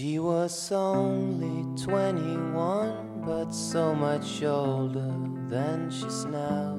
[0.00, 5.14] She was only 21, but so much older
[5.46, 6.76] than she's now.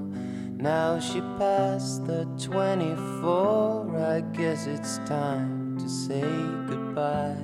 [0.58, 6.28] Now she passed the 24, I guess it's time to say
[6.66, 7.38] goodbye.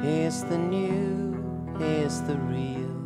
[0.00, 2.96] Here's the new, here's the real,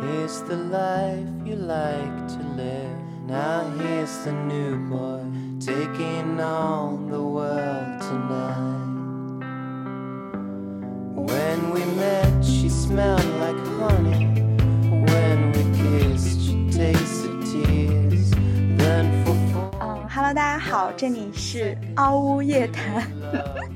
[0.00, 2.98] here's the life you like to live.
[3.26, 5.26] Now here's the new boy
[5.60, 8.73] taking on the world tonight.
[11.14, 14.26] When we met, she smelled like honey.
[14.90, 18.30] When we kissed, she tasted tears.
[18.76, 23.04] Then for four 嗯哈喽，大家好，这里是凹屋夜谈。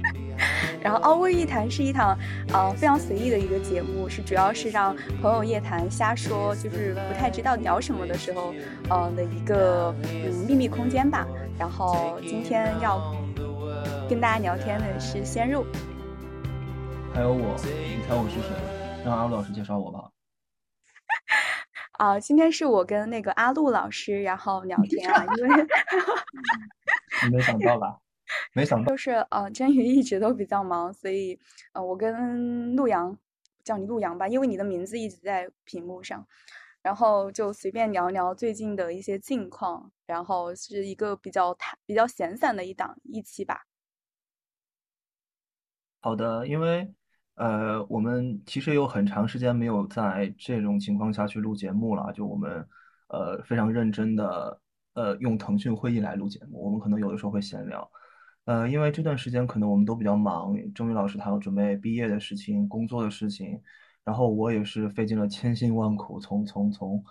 [0.83, 2.19] 然后凹屋夜谈是一档
[2.53, 8.53] 呃非常随意的一个节目，是主要是让朋友夜谈瞎说，就是不太知道聊什么的时候，
[8.89, 11.25] 呃的一个嗯秘密空间吧。
[11.57, 13.15] 然后今天要
[14.09, 15.65] 跟大家聊天的是鲜肉，
[17.19, 18.55] 还有我，你猜我是谁？
[19.05, 20.13] 让阿陆老师介绍我吧。
[21.99, 25.67] 啊、今天是我跟那个阿路老师然后聊天啊， 因为
[27.25, 27.99] 你没想到吧？
[28.55, 31.37] 没想到，就是呃，真宇一直都比较忙，所以
[31.73, 33.19] 呃，我跟陆阳
[33.65, 36.25] 叫你陆阳吧，因为你的名字一直在屏幕上，
[36.83, 43.65] 然后就随便聊聊最近的一些近况，然后是一个比较谈比较闲散的一档一期吧。
[46.01, 46.95] 好的，因为
[47.39, 52.67] 呃，我们其实有很长时间没有在这种情况下去录节目了，就我们
[53.09, 54.61] 呃非常认真的
[54.95, 57.89] 呃用腾讯会议来录节目，我们可能有的时候会闲聊，
[58.45, 63.61] 呃，因为这段时间可能我们都比较忙，钟宇老师他要准备毕业的事情、工作的事情，
[64.05, 67.05] 然后我也是费尽了千辛万苦，从从从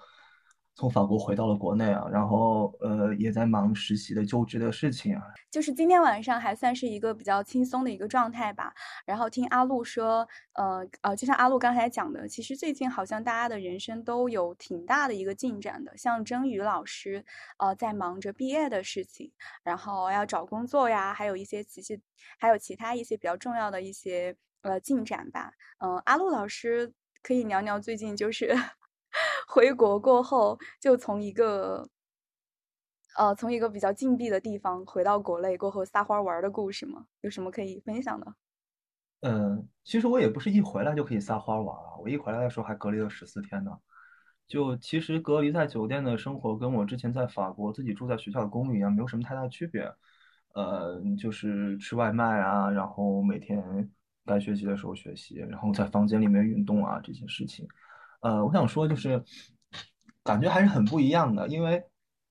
[0.77, 8.71] 从法国回到了国内啊，然后呃也在忙实习的就职的事情啊，就是今天晚上还算是一个比较轻松的一个状态吧。
[9.03, 15.97] 然后听阿露说，呃呃，就像阿露刚才讲的，其实最近好像大家的人生都有挺大的一个进展的。
[15.97, 17.25] 像真宇老师，
[17.57, 19.31] 呃，在忙着毕业的事情，
[19.63, 21.99] 然后要找工作呀，还有一些其实
[22.37, 25.51] 还有其他一些比较重要的一些呃进展吧。
[25.79, 26.93] 嗯、阿露老师
[27.23, 28.55] 可以聊聊最近就是
[29.47, 31.89] 回国过后，就从一个。
[33.17, 37.07] 呃，从一个比较禁闭的地方回到国内过后撒欢儿玩的故事吗？
[37.21, 38.31] 有什么可以分享的？
[39.21, 43.71] 嗯，其实我也不是一回来就可以撒欢儿玩儿啊，我一回来的时候还隔离了十四天呢。
[44.47, 49.91] 就其实隔离在酒店的生活跟我之前在法国自己住在学校的公寓一样，没有什么太大区别。
[50.53, 53.89] 呃，就是吃外卖啊，然后每天
[54.27, 57.67] 该学习的时候学习，然后在房间里面运动啊这些事情。
[58.21, 59.23] 呃，我想说就是
[60.23, 61.83] 感觉还是很不一样的，因为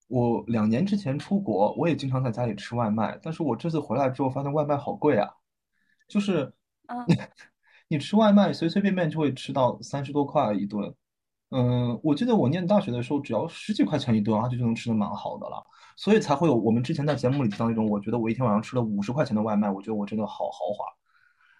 [0.09, 5.31] 我两年之前出国，我也经常在家里吃外卖，但是我这次回来之后发现外卖好贵啊。
[6.09, 6.53] 就是
[6.87, 7.05] 嗯
[7.89, 10.95] 你吃外卖随随便便就会吃到三十多块一顿，
[11.51, 15.65] 嗯，我记得我念大学的时候只要十几块钱一顿，而且就能吃的蛮好的了，
[15.97, 20.85] 所以才会有我们之前在节目里提到那种，我觉得我一天晚上吃了五十块钱的外卖，我觉得我真的好豪华。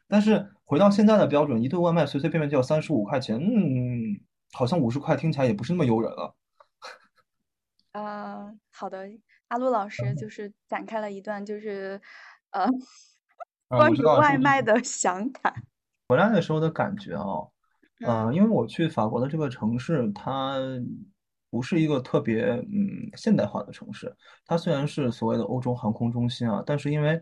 [0.09, 4.21] 但是回到现在的标准，一顿外卖随随便便就要三十五块钱，嗯，
[4.53, 6.35] 好像五十块听起来也不是那么诱人了。
[7.93, 9.09] 呃，好的，
[9.49, 12.01] 阿路老师就是展开了一段就是
[12.51, 12.65] 呃
[13.69, 15.53] 啊，关于外卖的详谈。
[16.09, 17.23] 回来的时候的感觉啊。
[17.23, 17.49] 嗯
[18.07, 20.59] 嗯，因为我去法国的这个城市，它
[21.49, 24.15] 不是一个特别嗯现代化的城市。
[24.45, 27.19] 它虽然是所谓的欧洲航空中心啊，但是因为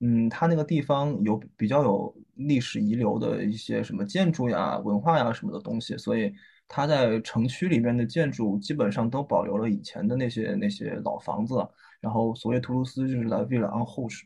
[0.00, 6.32] 嗯它那个地方有比较有历史遗留的一些什么建筑呀、文化呀什么的东西，所以
[6.68, 11.54] 它在城区里面的建筑基本上都保留了以前的那些那些老房子。
[12.00, 14.22] 然后所谓图卢斯就是 La Ville en Rouge，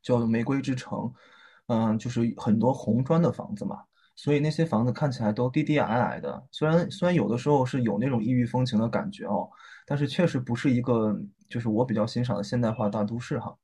[0.00, 1.12] 叫玫瑰之城，
[1.66, 3.82] 嗯，就是很多红砖的房子嘛。
[4.14, 9.50] 所以那些房子看起来都低低矮矮的，虽然虽然有的时候是有那种异域风情的感觉哦，
[9.84, 11.14] 但是确实不是一个
[11.50, 13.54] 就是我比较欣赏的现代化大都市哈。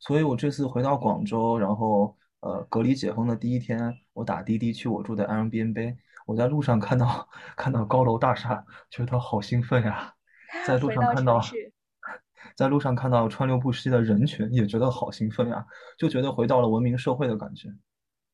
[0.00, 5.96] 所以我这次回到广州，然后呃隔离解封的第一天，我打滴滴去我住的 Airbnb，
[6.26, 10.14] 我在路上看到 看到高楼大厦，觉得好兴奋呀！
[10.66, 11.40] 在路上看到，
[12.56, 15.64] 在路上看到川流不息的人群，也觉得好兴奋呀，
[15.98, 17.68] 就觉得回到了文明社会的感觉。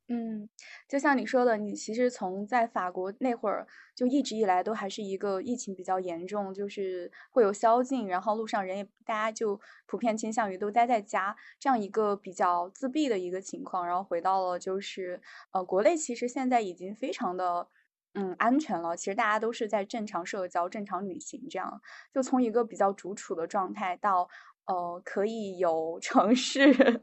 [0.08, 0.48] 嗯，
[0.88, 15.20] 就像你说的，你其实从在法国那会儿就一直以来都还是一个疫情比较严重，就是会有宵禁，然后路上人也大家就普遍倾向于都待在家，这样一个比较自闭的一个情况，然后回到了就是
[15.50, 17.66] 呃国内其实现在已经非常的
[18.14, 21.80] 嗯安全了，其实大家都是在正常社交、正常旅行，这样。
[22.14, 24.28] 就从一个比较独处的状态到
[24.66, 27.02] 呃可以有城市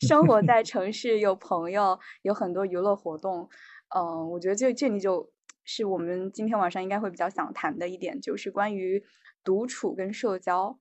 [0.00, 3.48] 生活 在城市，有朋友，有很多娱乐活动。
[3.94, 5.32] 嗯，我觉得这这里就
[5.64, 9.02] 是我们今天晚上应该会比较想谈的一点，就是关于
[9.42, 10.78] 独处跟社交。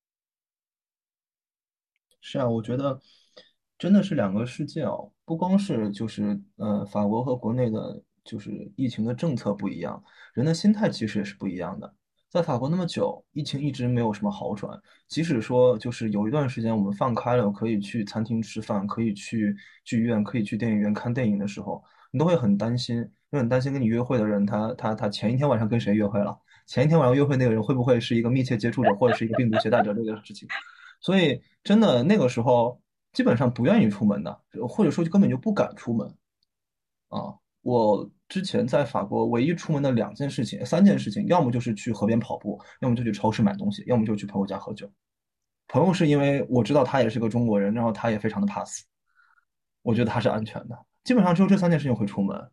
[2.21, 2.99] 是啊，我觉得
[3.77, 10.03] 真的是两个世界哦，不光是就是呃法国和国内的，就是疫情的政策不一样，
[10.33, 11.95] 人的心态其实也是不一样的。
[12.29, 26.37] 在法国那么久，疫情一直没有什么好转，即使说就是有一段时间我们放开了，可以去餐厅吃饭，可以去剧院，可以去电影院看电影的时候，你都会很担心，会很担心跟你约会的人，他他他前一天晚上跟谁约会了，
[26.67, 30.47] 前一天晚上约会那个人会不会是一个密切接触者，或者是一个病毒携带者这个事情。
[31.01, 32.79] 所以，真的那个时候
[33.13, 36.13] 基本上不愿意出门的，或者说就根本就不敢出门。
[37.07, 37.33] 啊，
[37.63, 44.89] 我之前在法国唯一出门的两件事情、三件事情，要么就是去河边跑步，要么就去超市买东西，要么就去朋友家喝酒。
[45.67, 48.85] 朋友是因为我知道他也是个中国人，然后他也非常的怕死，
[49.81, 50.77] 我觉得他是安全的。
[51.03, 52.49] 基本上只有这三件事情会出门。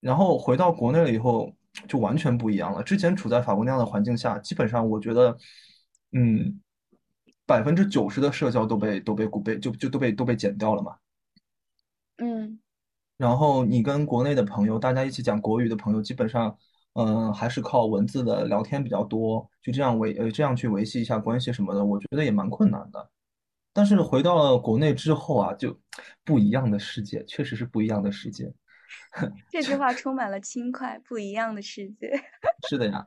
[0.00, 1.54] 然后回到国内了以后，
[1.86, 2.82] 就完全不一样了。
[2.82, 5.36] 之前处在法国那样的环境下，基本上我觉得，
[6.12, 6.60] 嗯。
[7.46, 10.96] 百分之九十的社交都被都被被就就都被都被剪掉了嘛。
[12.16, 12.58] 嗯，
[13.16, 16.56] 然后你跟国内的朋友，大家一起讲国语的朋友，基本上，
[16.94, 23.10] 嗯，还是靠文字的聊天比较多，就这样维呃这样去维系一下关系什么的，我觉得也蛮困难的。
[23.72, 25.78] 但是回到了国内之后啊，就
[26.24, 28.52] 不一样的世界，确实是不一样的世界。
[29.50, 32.12] 这句话充满了轻快，不一样的世界。
[32.68, 33.06] 是的呀。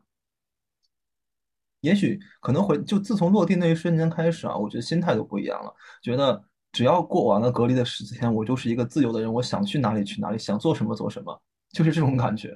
[1.82, 5.74] 也许可能回就自从落地那一瞬间开始啊，我觉得心态都不一样了。
[6.02, 6.44] 觉得
[6.78, 11.42] 只要过完了隔离的十几天，我就是一个自由的人，我想去哪里去哪里，想做什么做什么，
[11.72, 12.56] 就是这种感觉。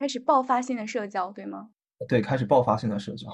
[0.00, 1.68] 开始爆发性的社交，对吗？
[2.08, 3.28] 对，开始爆发性的社交。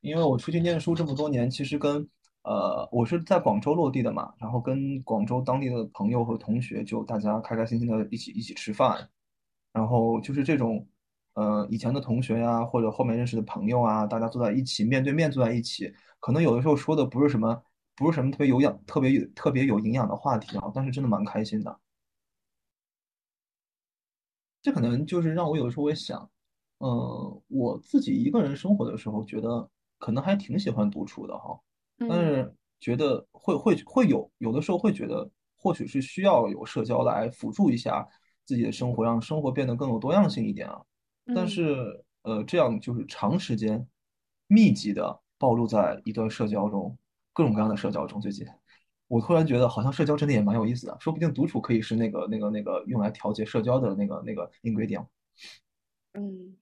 [0.00, 1.96] 因为我出去念书这么多年，其实跟
[2.44, 9.06] 呃，我是在广州落地的嘛，然后跟广州当地的朋友和同学就大家开开心心的一起一起吃饭，
[9.70, 10.88] 然后就是这种。
[11.34, 15.90] 呃，以前的同学呀，或者后面认识的朋友啊，大家坐在一起，面对面坐在一起，
[16.20, 17.62] 可能有的时候说的不是什么，
[17.96, 21.78] 不是什么特别有养、特别有特别有营养的话题啊，但是真的蛮开心的。
[24.62, 26.30] 这可能就是让我有的时候会想，
[26.78, 29.68] 呃，我自己一个人生活的时候，觉得
[29.98, 31.58] 可能还挺喜欢独处的哈，
[32.08, 35.28] 但是觉得会会会有有的时候会觉得，
[35.58, 38.06] 或许是需要有社交来辅助一下
[38.44, 40.80] 自己的生活，让生活变得更有多样性一点啊。
[41.34, 43.86] 但是，呃，这样就是长时间、
[44.46, 46.96] 密集的暴露在一段社交中，
[47.32, 48.20] 各种各样的社交中。
[48.20, 48.46] 最近，
[49.08, 55.06] 我突然觉得，好像社交真的也蛮有意思的，说不定独处可以是那个、那个、那个用来调节社交的那个、那个 ingredient。
[56.14, 56.56] 嗯，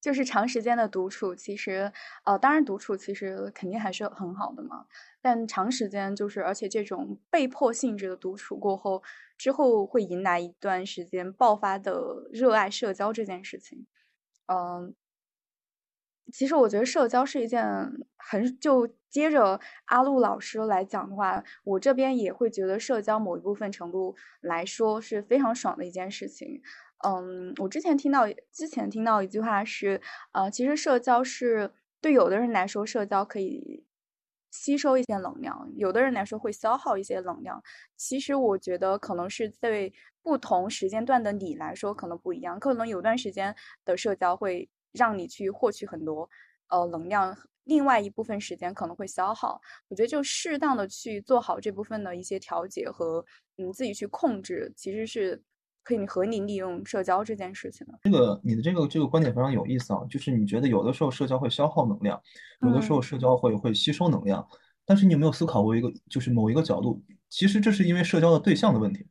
[0.00, 1.92] 就是长时间的独处，其实，
[2.24, 4.86] 呃，当然独处其实肯定还是很好的嘛。
[5.20, 9.02] 但长时间就是，而且这种被迫性质的独处过后。
[9.38, 13.86] 之后会迎来一段时间爆发的热爱社交这件事情，
[14.46, 14.92] 嗯，
[16.32, 17.64] 其实我觉得社交是一件
[18.16, 26.60] 很就接着阿路老师来讲的话，我这边也会觉得社交某一部分程度来说是非常爽的一件事情。
[27.06, 30.00] 嗯，我之前听到之前听到一句话是，
[30.32, 33.84] 呃，其实社交是对有的人来说，社交可以。
[34.50, 37.62] 吸收一些能量，有的人来说会消耗一些能量。
[37.98, 39.92] 其实我觉得可能是对
[40.22, 43.54] 不同时间段的你来说可能不一样，可能有段时间
[43.84, 46.28] 的社交会让你去获取很多
[46.68, 49.60] 呃能量，另外一部分时间可能会消耗。
[49.88, 53.24] 我觉得就适当的去做好这部分的一些调节和
[53.56, 55.42] 你自己去控制，其实是。
[55.84, 57.98] 可以合理利用社交这件事情的。
[58.02, 62.20] 这个你的这个这个观点非常有意思啊，就是你觉得有的时候社交会消耗能量，
[62.60, 64.46] 有的时候社交会会吸收能量，
[64.84, 69.06] 但是你有没有思考过一个，就是某一个角度，其实这是因为社交的对象的问题。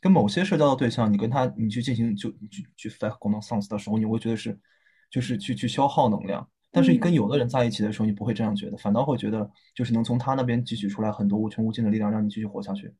[0.00, 4.58] 跟某些社交的对象，你跟他你去进行就去去 fact 功能 sense 的时候，你会觉得是
[5.10, 12.94] 就是去去消耗能量，但是跟有的人在一起的时候，你不会这样觉得，反倒会觉得就是能从他那边汲取出来很多无穷无尽的力量，让你继续活下去。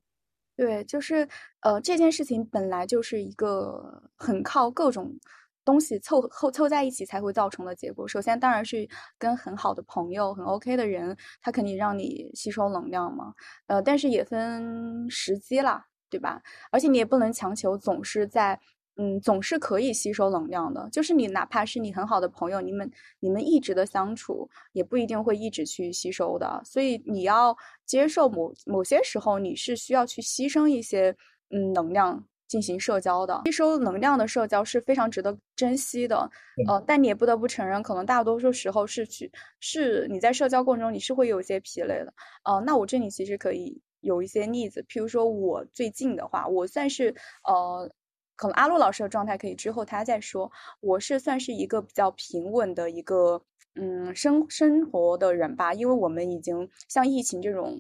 [0.56, 1.26] 对，就是，
[1.60, 5.18] 呃，这件事情本来就是一个很靠各种
[5.64, 8.06] 东西凑凑凑在一起才会造成的结果。
[8.06, 8.86] 首先，当然是
[9.18, 13.32] 跟很好的朋友、很 OK 的人，他肯定让你吸收能量嘛。
[13.68, 16.42] 呃，但是也分时机啦，对吧？
[16.70, 18.60] 而且你也不能强求总是在。
[18.96, 20.86] 嗯，总是可以吸收能量的。
[20.92, 22.90] 就是你，哪怕是你很好的朋友，你们
[23.20, 26.60] 你们一直的相处，也不一定会一直去吸收的。
[26.66, 31.16] 所以你要接受某某些时候，你是需要去牺牲一些
[31.48, 36.30] 嗯能量，进行社交的，吸收能量的社交是非常值得珍惜的。
[36.68, 42.12] 呃，但你也不得不承认，可能大多数时候是去是你在社交过程中你是会有一些疲累的。
[42.42, 47.14] 呃，那我这里其实可以有一些例子，譬如说我最近的话，我算是
[47.44, 47.90] 呃，
[48.36, 53.42] 可能阿洛老师的状态可以之后他再说，我是算是一个比较平稳的一个
[53.74, 57.78] 嗯生生活的人吧，因为我们已经像疫情这种。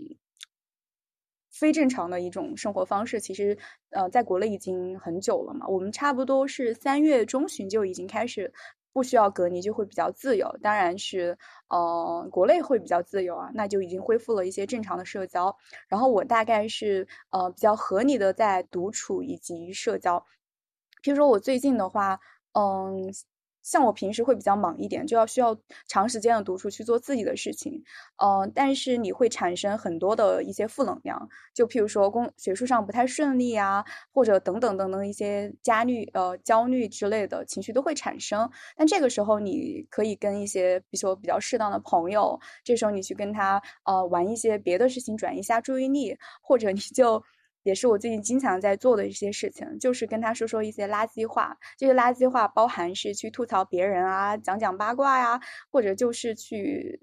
[1.52, 3.58] 非正常的一种生活方式，其实
[3.90, 5.66] 呃，在国内已经很久了嘛。
[5.66, 8.50] 我们差不多是三月中旬就已经开始
[8.92, 10.48] 不需要隔离，就会比较自由。
[10.62, 11.36] 当然是
[11.68, 15.54] 呃，国内会比较自由啊，那就已经恢复了一些正常的社交。
[15.88, 20.18] 然后我大概是呃比较合理的在独处以及社交。
[21.02, 22.18] 譬如说我最近的话，
[22.52, 23.12] 嗯。
[23.70, 27.84] 像我平时会比较忙一点，就要需要长时间的独处去做自己的事情，
[28.16, 38.50] 嗯，但是你会产生很多的一些负能量，就譬如说工学术上不太顺利啊，或者等等等等一些焦虑呃焦虑之类的情绪都会产生。
[38.76, 47.22] 但这个时候你可以跟一些比如说比较适当的朋友，这时候你去跟他呃玩一些别的事情，转移一下注意力，或者你就。
[47.62, 51.56] 也是我最近经常在做的一些事情，就是跟他说说一些垃圾话。
[51.76, 55.40] 这些垃圾话包含是去吐槽别人啊，讲讲八卦呀，
[55.70, 57.00] 或者就是去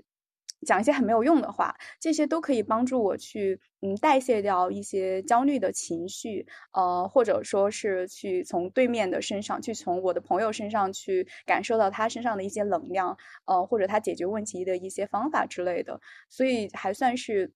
[0.65, 1.75] 讲一些很没有用的话。
[1.99, 16.01] 这些都可以帮助我去嗯代谢掉一些焦虑的情绪，呃，或者说是去从对面的身上，去从我的朋友身上去感受到他身上的一些能量，呃，或者他解决问题的一些方法之类的。
[16.29, 17.53] 所以还算是。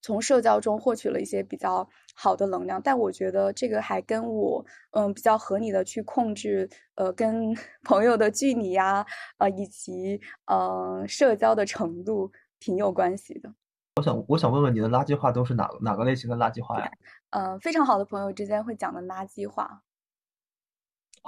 [0.00, 9.04] 从社交中获取了一些比较好的能量，但我觉得这个还跟我嗯比较合理的去控制呃跟 朋友的距离呀，
[9.38, 13.52] 呃以及呃社交的程度挺有关系的。
[13.96, 16.90] 我想我想问问你的垃圾话都是哪哪个类型的垃圾话呀？
[17.30, 19.82] 嗯， 非常好的朋友之间会讲的垃圾话。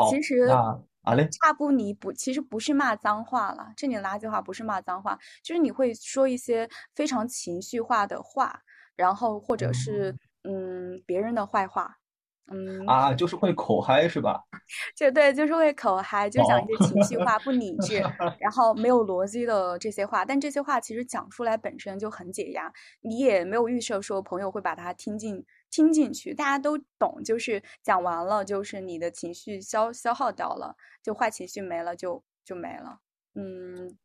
[0.09, 3.73] 其实那啊嘞，差不离不，其实不是骂脏话了。
[3.77, 8.61] 这里垃圾话不是骂脏话，就是你会说一些非常情绪化的话，
[8.97, 10.15] 然后或者是
[10.45, 11.97] 嗯别人的坏话，
[12.53, 14.43] 嗯啊，就是会口嗨是吧？
[14.95, 18.03] 就对，就是会口嗨，就讲一些情绪化、不理智，
[18.39, 20.25] 然后没有逻辑的这些话。
[20.25, 25.45] 但这些话其实讲出来本身就很解压，你也没有预设说朋友会把它听进。
[25.71, 32.99] 听进去，大家都懂，就是讲完了，就是你的情绪消消耗掉了，就坏情绪没了，就就没了。
[33.35, 33.97] 嗯，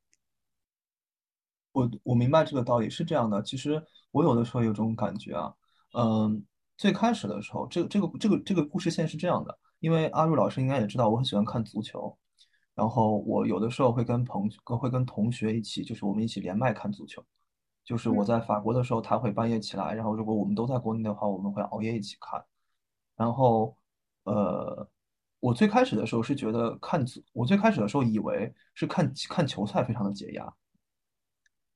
[1.71, 3.41] 我我明白这个道理是这样的。
[3.41, 5.53] 其实我有的时候有种感觉啊，
[5.97, 6.45] 嗯，
[6.77, 12.15] 最开始的时候，这个这个这个这个故事线是这样的，因为阿瑞老师应该也知道，我很喜欢看足球，
[12.75, 17.25] 然后我有的时候会跟朋会跟同学一起，就是我们一起连麦看足球。
[17.85, 22.43] 就是我在法国的时候，他会半夜起来，然后如果我们都在国内的话，我们会熬夜一起看。
[23.15, 23.77] 然后，
[24.23, 24.89] 呃，
[25.39, 30.51] 我最开始的时候是觉得看足，我最开始的时候以为是看看球赛非常的解压，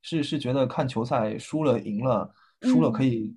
[0.02, 3.34] 是是觉得看球赛输了赢了，输了可以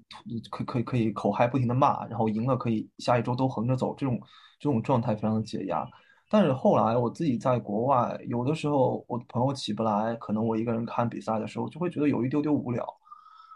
[0.50, 4.18] 可可以可以口嗨不停的骂，然后赢了可以下一周都横着走，这种
[4.58, 5.86] 这种状态非常的解压。
[6.32, 12.82] 但是后来我自己在国外，有的时候我朋友起不来，可能我一个人看比赛的时候，就会觉得有一丢丢无聊。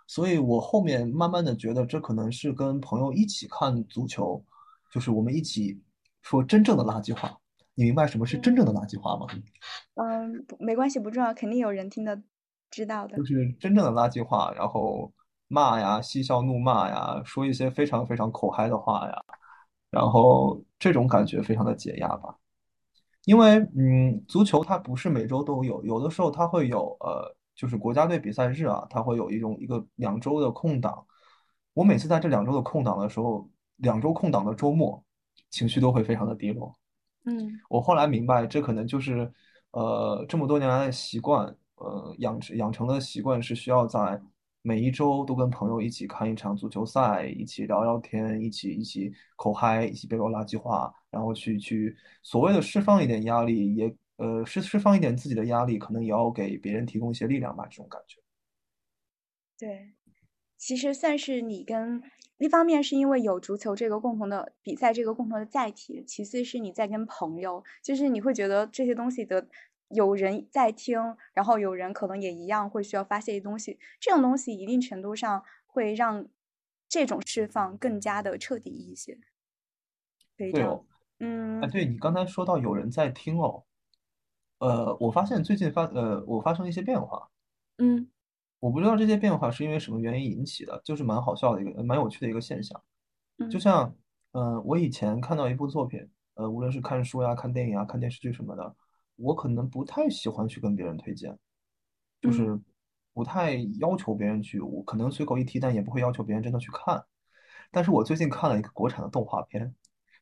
[0.07, 4.45] 所以我后面慢慢的觉得，这可能是跟朋友一起看足球，
[4.93, 5.81] 就是我们一起
[6.21, 7.35] 说真正的垃圾话。
[7.75, 9.27] 你明白什么是真正的垃圾话吗？
[9.95, 12.23] 嗯，没关系，不重要，肯定有人听得
[12.71, 13.17] 知道的。
[13.17, 15.11] 就是真正的垃圾话，然后
[15.49, 19.25] 骂呀，嬉笑怒骂呀，说一些非常非常口嗨的话呀，
[19.91, 22.37] 然后这种感觉非常的解压吧。
[23.27, 31.05] 因为，嗯，足球它不是每周都有，有的时候它会有，呃，就是国家队比赛日啊，它会有一种一个两周的空档。
[31.75, 35.03] 我每次在这两周的空档的时候，两周空档的周末，
[35.51, 36.73] 情绪都会非常的低落。
[37.25, 39.31] 嗯，我后来明白，这可能就是，
[39.73, 44.23] 呃，这么多年来的习惯，呃，养养成的习惯是需要在。
[44.67, 58.21] 每一周都跟朋友一起看一场足球赛，一起聊聊天，一起一起口嗨，一起别说垃圾话，然后去去所谓的释放一点压力，也呃释释放一点自己的压力，可能也要给别人提供一些力量吧，这种感觉。
[59.57, 59.93] 对，
[60.59, 62.03] 其实算是你跟
[62.39, 69.47] 一方面是因为有足球这个共同的比赛，这个共同的载体，其次是你在跟朋友，就是你会觉得这些东西的。
[69.89, 70.99] 有人在听，
[71.33, 76.27] 然后有人可能也一样会需要发泄一东西，这种东西一定程度上会让
[76.89, 79.19] 这种释放更加的彻底一些。
[80.37, 80.85] 对哦，
[81.19, 83.65] 嗯，哎，对你刚才说到有人在听哦，
[84.59, 87.31] 呃，我发现最近发呃我发生一些变化，
[87.79, 88.09] 嗯，
[88.61, 92.83] 我不知道这些变化是因为什么原因引起的，就是蛮好笑的一个蛮有趣的一个现象，
[93.51, 93.59] 就。
[93.59, 93.95] 像
[94.33, 98.77] 嗯，我以前看到一部作品，呃，无论是看书呀、看电影啊、看电视剧什么的，
[99.17, 101.37] 我可能不太喜欢去跟别人推荐，
[102.21, 102.61] 就嗯是
[103.13, 107.05] 不太要求别人去，我可能随口一提，但也不会要求别人真的去看。
[107.71, 109.75] 但是我最近看了一个国产的动画片，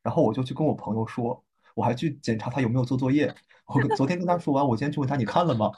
[0.03, 3.35] 然后我就去跟我朋友说，我还去检查他有没有做作业。
[3.67, 5.71] 我昨天跟他说完，我今天去问他你看了吗？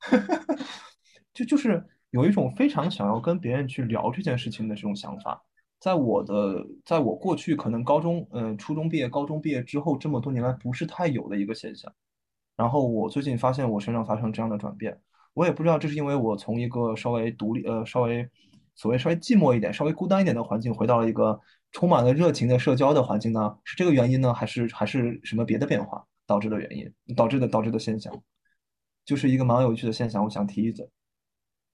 [1.32, 5.42] 就就是有一种非常想要跟别人去聊这件事情的这种想法。
[5.78, 11.92] 在我的，在我过去可能高中，呃，初中毕业、高中毕业之后这么多年来不是太有的一个现象。
[12.56, 14.98] 然后我最近发现我身上发生这样的转变，
[15.32, 18.28] 我也不知道这是因为我从一个稍微独立，呃，稍微
[18.74, 21.40] 所谓稍微寂寞一点、稍微孤单一点的环境，回到了一个
[21.72, 23.56] 充满了热情的社交的环境呢？
[23.64, 28.22] 是这个原因呢，还是还是什么别的变化导致的原因，导致的导致的现象？
[29.04, 30.88] 就是一个蛮有趣的现象，我想提一嘴。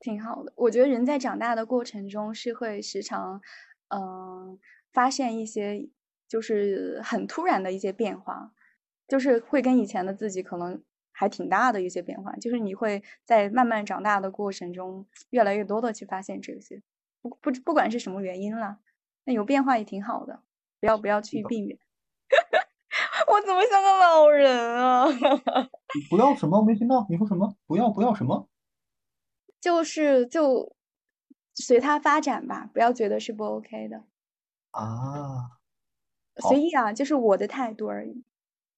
[0.00, 0.52] 挺好的。
[0.56, 3.40] 我觉得人在长大的过程中是会时常，
[3.88, 4.58] 嗯、
[4.92, 5.88] 发现一些
[6.26, 8.50] 就是很突然的一些变化，
[9.10, 10.80] 就是会跟以前的自己可能
[11.12, 12.32] 还挺大的一些变化。
[12.36, 16.80] 就是你会在慢慢长大的过程中，越来越多的去发现这些，
[17.20, 18.78] 不不不管是什么原因啦，
[19.24, 20.42] 那有变化也挺好的，
[20.80, 21.76] 不要不要去避免。
[23.26, 25.06] 我怎么像个老人啊？
[26.08, 26.62] 不要什么？
[26.64, 27.56] 没听到你说什么？
[27.66, 28.48] 不要不要什么？
[29.60, 30.74] 就是就
[31.54, 34.04] 随它发展吧，不要觉得是不 OK 的，
[34.70, 35.58] 啊，
[36.48, 38.24] 随意啊，就是我的态度而已。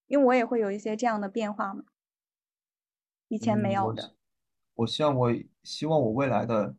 [0.07, 1.85] 因为我也会有一些这样的变化嘛，
[3.29, 4.15] 以前没嗯，有的。
[4.75, 5.33] 我希我希望我
[5.63, 6.77] 希望我未来的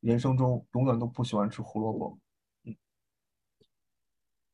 [0.00, 2.18] 人生中永远都不喜欢吃胡萝卜。
[2.64, 2.76] 嗯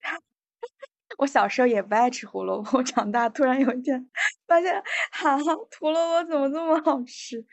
[1.19, 4.09] 我小时候也不爱吃胡萝卜，我长大突然有一天
[4.47, 5.37] 发现，哈，
[5.81, 7.45] 胡萝卜怎么这么好吃？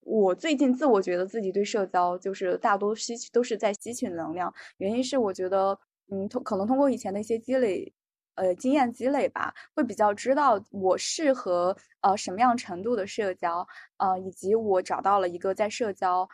[0.00, 5.78] 我最近自我觉得自己对社交就是大多吸取都是在吸取能量，原因是我觉得，
[6.10, 7.92] 嗯，通可能通过以前的一些积累，
[8.34, 13.66] 呃，经验积累吧，会比较知道我适合呃什么样程度的社交，
[13.98, 16.28] 呃，以及我找到了一个在社交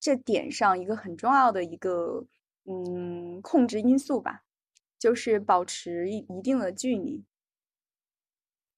[0.00, 2.24] 这点上一个很重要的一个
[2.64, 4.42] 嗯控制因素吧，
[4.98, 7.24] 就是保持一一定的距离。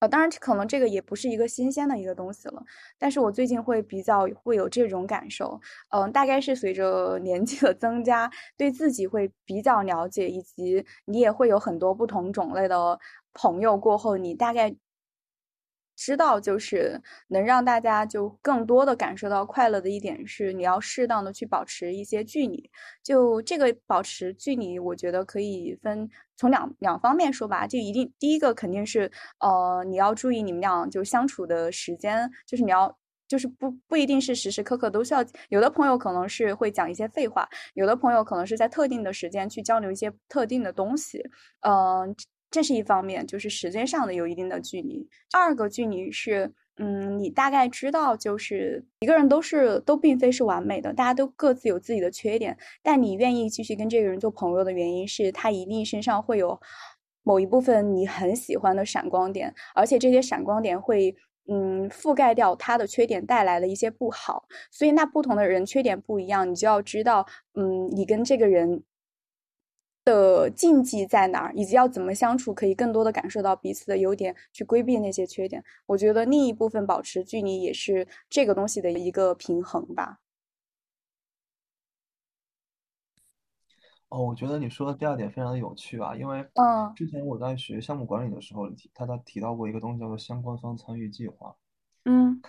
[0.00, 2.62] 呃，当然可能这个也不是一个新鲜的一个东西了，
[2.98, 12.98] 但是我最近会比较会有这种感受，嗯、大概是随着年纪的增加，对自己会比较了解，以及你也会有很多不同种类的
[13.34, 14.74] 朋友过后，你大概
[15.98, 22.70] 知道，就是能让大家就更多的感受到快乐的一点是，你要适当的去保持一些距离。
[23.02, 27.66] 就这个保持距离，我觉得可以分从两两方面说吧。
[27.66, 32.96] 就一定第一个肯定是，呃，你要注意你们俩就相处的时间，就是你要。
[33.28, 41.22] 就是不不一定是时时刻刻都需要，有的朋友可能是会讲一些废话，有的朋友可能是在特定的时间去交流一些特定的东西，
[41.60, 42.16] 嗯、
[42.50, 45.08] 这是一方面，就是时间上的有一定的距离。
[45.32, 56.60] 二个距离是，嗯，你大概知道，就是一个人都是都并非是完美的，大家都各自有自己的缺点，但你愿意继续跟这个人做朋友的原因是他一定身上会有
[57.22, 61.14] 某一部分你很喜欢的闪光点，而且这些闪光点会。
[61.50, 68.82] 嗯，覆盖掉他的缺点带来的一些不好，所以那不同的人缺点不一样，你就要知道，嗯，你跟这个人
[70.08, 75.62] 的禁忌在哪儿，以及要怎么相处，可以更多的感受到彼此的优点，去规避那些缺点。
[75.84, 80.20] 我觉得另一部分保持距离也是这个东西的一个平衡吧。
[84.08, 91.54] 哦，我觉得你说的第二点非常的有趣啊，因为嗯之前我在学项目管理的时候，提他他提到过一个东西叫做相关方参与计划，
[92.06, 92.40] 嗯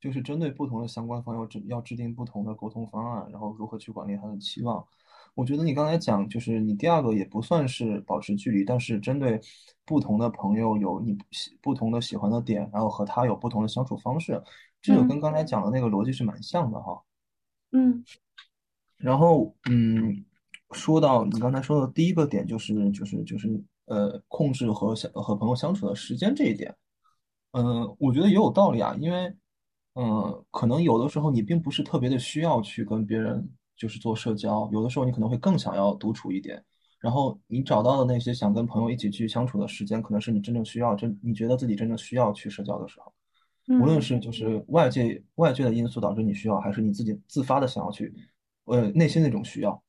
[0.00, 4.86] 就是针对不同的相关方要制要制定不同的沟通方案，然后如何去管理他的期望。
[5.36, 9.38] 我觉得你刚才讲，就是你第二个也不算是保持距离，但是针对
[9.84, 14.42] 不同的朋友有你喜不同的喜欢的点，然后和他有不同的相处方式，
[14.80, 15.20] 这个跟嗯。
[15.20, 17.02] 刚才讲的那个逻辑是蛮像的哈。
[17.72, 18.02] 嗯。
[18.96, 20.24] 然后，嗯，
[20.70, 26.74] 说到你刚才说的第一个点，就是就是就是呃，控制和相和朋友相处的时间这一点，
[27.52, 29.36] 嗯，我觉得也有道理啊，因为，
[29.96, 33.46] 嗯，可能有的时候你并不是特别的需要去跟别人
[33.76, 36.64] 就是做社交，有的时候你可能会更想要独处一点，
[36.98, 43.12] 然后你找到的那些想跟朋友一起去相处的时间，可能是你真正需要，真你觉得自己真正需要去社交的时候。
[43.68, 48.14] 无论嗯是就是外界外界的因素导致你需要，还是你自己自发的想要去，
[48.64, 49.82] 呃，内心那种需要。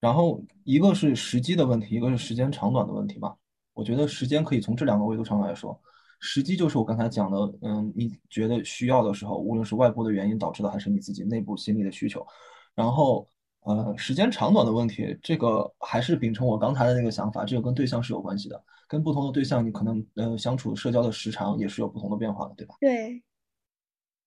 [0.00, 3.36] 然后一个是时机的问题，一个是时间长短的问题吧。
[3.74, 5.80] 我觉得时间可以从这两个维度上来说，
[6.20, 12.26] 时机就是我刚才讲的，嗯，你觉得需要的时候，无论是外部的原因导致的，还是你自己内部心理的需求。
[12.74, 13.26] 然后
[13.60, 22.74] 呃，时间长短的问题，这个还是秉承我刚才的那个想法，这个跟对象是有关系的，跟不同的对象，你可能呃相处社交的时长也是有不同的变化的，对吧？
[22.80, 23.22] 对。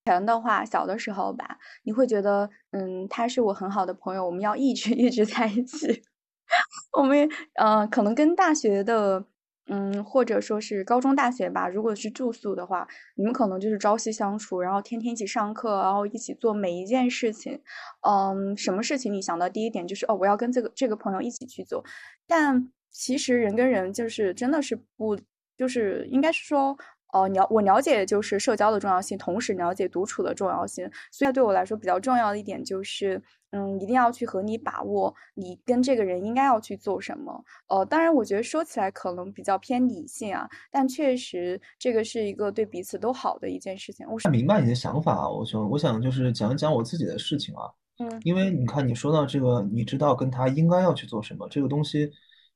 [0.05, 6.01] 前的话，小的时候吧，你会觉得，嗯，他是我很好的朋友，我们要一直一直在一起。
[6.97, 9.23] 我们呃，可能跟大学的，
[9.67, 17.61] 嗯，或者说是高中、大学吧，如果是住宿的话，你们可能就是朝夕相处，然后天天一起上课，然后一起做每一件事情。
[18.07, 21.83] 嗯，什么事情你想到第一点就是哦，我要跟这个这个朋友一起去做。
[22.27, 25.17] 但其实人跟人就是真的是不，
[25.57, 26.77] 就是应该是说。
[27.11, 30.89] 哦，了我了解就是社交的重要性，同时了解独处的重要性。
[31.11, 33.21] 所以对我来说比较重要的一点就是，
[33.51, 37.43] 嗯，一定要去和你把握你跟这个人应该要去做什么。
[37.67, 44.05] 呃，当然我觉得说起来可能比较偏理性啊，但确实这个是一个对彼此都好的一件事情。
[44.07, 47.69] 我明白你的想法，我想我想就是讲一讲我自己的事情啊。
[47.99, 52.09] 嗯，因为你看你说到这个，你知道跟他应该要去做什么这个东西，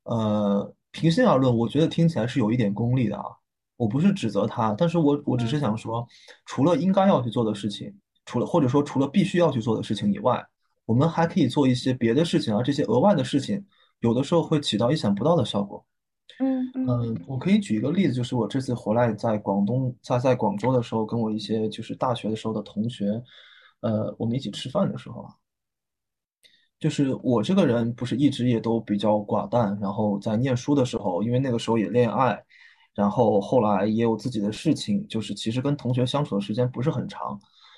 [0.04, 3.26] 呃，平心而论，我觉得听起来是有一点功利的啊。
[3.78, 6.08] 我不是指责他，但是我我只是想说，
[6.46, 7.94] 除了应该要去做的事情，
[8.26, 10.42] 除了或者说除了必须要去做的事情以外，
[10.86, 12.64] 我们还可以做一些别的事情啊。
[12.64, 13.66] 这些额外的事情，
[14.00, 15.86] 有的时候会起到意想不到的效果。
[16.40, 23.22] 嗯嗯，我可以举一个例子，就是我这次回来在广东，在在广州的时候，跟我一些就是大学的时候的同学，
[23.82, 25.34] 呃，我们一起吃饭的时候啊，
[26.80, 32.42] 就是我这个人不是一直也都比较寡淡，然后在念书的时候，因为那个时候也恋爱。
[32.96, 37.38] 然后后来也有自己的事情，就是其实跟同学相处的时间不是很长，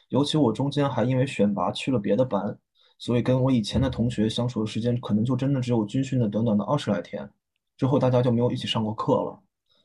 [0.10, 2.56] 尤其我中间还因为选拔去了别的班，
[2.99, 7.27] 所以跟我以前的同学相处的时间可能就真的只有军训的短短的二十来天，
[7.77, 9.39] 之后大家就没有一起上过课了。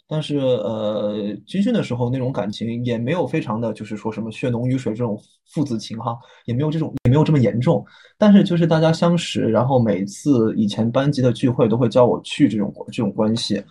[0.06, 7.82] 但是呃，军训的时候那种感情也没有非常的就是说什么血浓于水这种父子情哈，也没有这种也没有这么严重。
[8.18, 13.62] 但是就是大家相识，然后每次以前班级的聚会都会叫我去这种这种关系。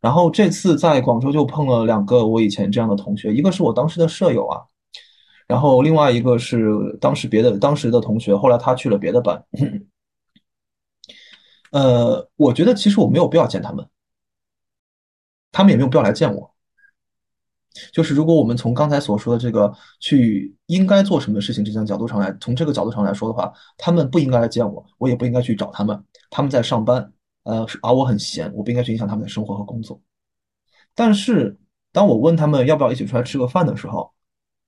[0.00, 4.62] 然后这次在广州就碰了两个我以前这样的同学，一个是我当时的舍友啊，
[5.46, 9.44] 然后另外一个是当时别的当时的同学，后来他去了别的班。
[11.72, 13.86] 呃，我觉得其实我没有必要见他们，
[15.52, 16.50] 他们也没有必要来见我。
[17.92, 27.12] 就是如果我们从刚才所说的这个去应该做什么事情这项角度上来，从这个角度上来说的话，他们不应该来见我，我也不应该去找他们，他们在上班。
[27.44, 30.00] 呃，而我很闲，我不应该去影响他们的生活和工作。
[30.94, 31.56] 但是，
[31.92, 34.12] 当我问他们要不要一起出来吃个饭的时候，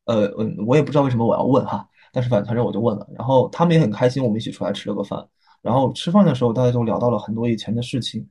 [0.06, 5.26] 呃，嗯，我也不知道为什么我要问哈，但是反反正我就问了，然后他们也很开心，我们一起出来吃了个饭。
[5.60, 8.26] 然后吃饭的时候，大家就聊到了很多以前的事情，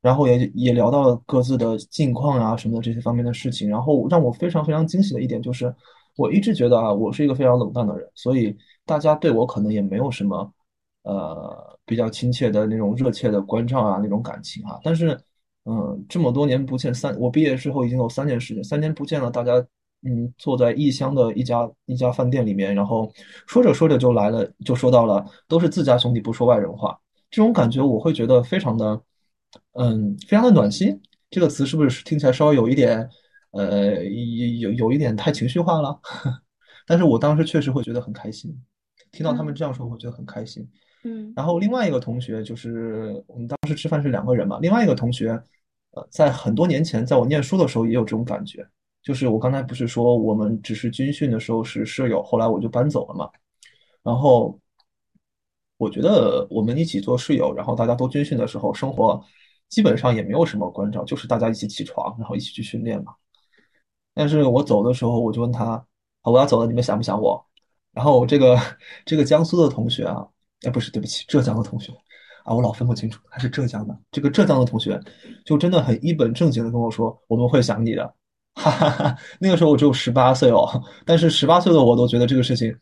[0.00, 3.68] 然后也也聊到了各自的近况啊什么的这些方面的事情。
[3.68, 5.74] 然后让我非常非常惊喜的一点就是，
[6.16, 10.52] 我一直觉得啊，我是一个非常冷淡的人，所以大家对我可能也没有什么。
[11.02, 14.78] 呃，比较亲切的那种热切的关照啊，那种感情啊。
[14.82, 15.18] 但是，
[15.64, 19.54] 嗯，这么多年不见，三我毕业之后已经有三年时间，三年不见了，大家
[20.02, 23.12] 嗯坐在异乡的一家一家饭店里面，然后
[23.46, 26.98] 说着说着就来了，就说到了都是自家兄弟不说外人话，
[27.30, 29.00] 这种感觉我会觉得非常的，
[29.72, 31.00] 嗯，非常的暖心。
[31.30, 33.08] 这个词是不是听起来稍微有一点，
[33.52, 35.98] 呃，有有一点太情绪化了？
[36.86, 38.54] 但是我当时确实会觉得很开心，
[39.10, 40.68] 听到他们这样说，我觉得很开心。
[41.04, 45.30] 嗯，然后另外一个同学就是我们当时吃饭是两个人嘛，另外一个同学，
[45.90, 48.64] 呃，在很多年前，在我念书的时候也有这种感觉，
[49.02, 53.28] 就是我刚才不是说我们只是军训的时候是舍友，后来我就搬走了嘛，
[54.04, 54.56] 然后
[55.76, 59.20] 我觉得我们一起做室友，然后大家都军训的时候，生活
[59.68, 63.12] 基本上也没有什么关照，就是大家一起起床，然后一起去训练嘛。
[64.14, 65.84] 但是我走的时候，我就问他，
[66.22, 67.44] 我要走了，你们想不想我？
[67.92, 68.56] 然后这个
[69.04, 70.28] 这个江苏的同学啊。
[70.64, 71.92] 哎，不是，对不起，浙江的同学
[72.44, 73.98] 啊，我老分不清楚，他是浙江的。
[74.10, 75.00] 这个浙江的同学
[75.44, 78.14] 就真的很一本正经的跟我说，我们会想你的。
[78.54, 80.68] 哈哈哈，那个时候我只有十八岁哦，
[81.06, 82.76] 但是十八岁的我都觉得这个事情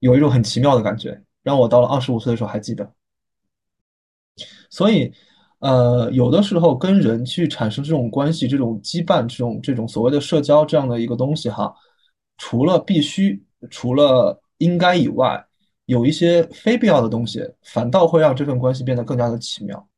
[0.00, 2.90] 有一种很奇妙的感觉，让我到了二十五岁的时候还记得。
[4.68, 5.12] 所以，
[5.60, 11.72] 呃，有的时候跟人去产生这种关系、这种羁绊、这种这种所谓的社交这样的一个东西哈，
[12.36, 15.45] 除了必须、除了应该以外。
[15.86, 19.88] 有一些非必要的东西，反倒会让这份关系变得更加的奇妙。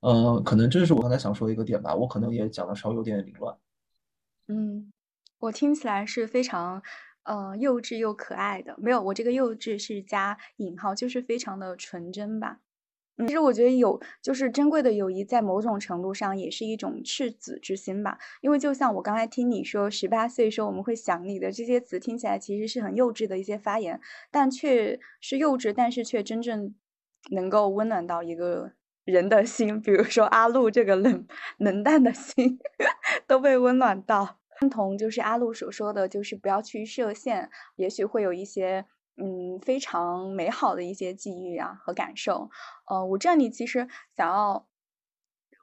[0.00, 1.94] 嗯，可能这是我刚才想说的一个点吧。
[1.94, 3.56] 我可能也讲的稍微有点凌乱。
[4.48, 4.92] 嗯，
[5.38, 6.82] 我听起来是非常
[7.24, 8.74] 呃幼稚又可爱的。
[8.78, 12.60] 没有，我这个幼稚是加引号，就是非常的纯真吧。
[13.26, 18.18] 其实我觉得有，就是珍贵的友谊，在某种程度上也是一种赤子之心吧。
[18.42, 23.98] 因为就像我刚才听你说，十八岁时候我们会想你的这些词，听起来其实是很幼稚的一些发言，
[24.30, 26.74] 但却是幼稚，但是却真正
[27.30, 28.72] 能够温暖到一个
[29.04, 29.80] 人的心。
[29.80, 31.26] 比如说阿露这个冷
[31.56, 32.58] 冷淡的心，
[33.26, 34.40] 都被温暖到。
[34.60, 38.84] 认同就是阿露所说的，就是不要去设限，也许会有一些。
[39.16, 42.50] 嗯，非常美好的一些际遇啊和感受。
[42.86, 44.66] 呃，我这里其实想要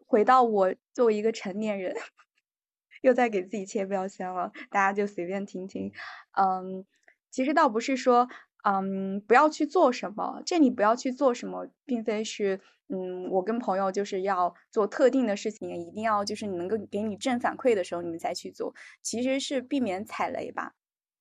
[0.08, 1.96] 回到我作为一个成年人，
[3.02, 5.92] 又在给自己贴标签了，大家就随便听听。
[6.38, 6.86] 嗯，
[7.32, 8.28] 其实倒不是说，
[8.64, 20.74] 嗯，不要去做什么，这里不要去做什么，并非是，嗯，我跟朋友就是要做特定的事情，一定要就是你能够给你正反馈的时候，你们才去做，其实是避免踩雷吧。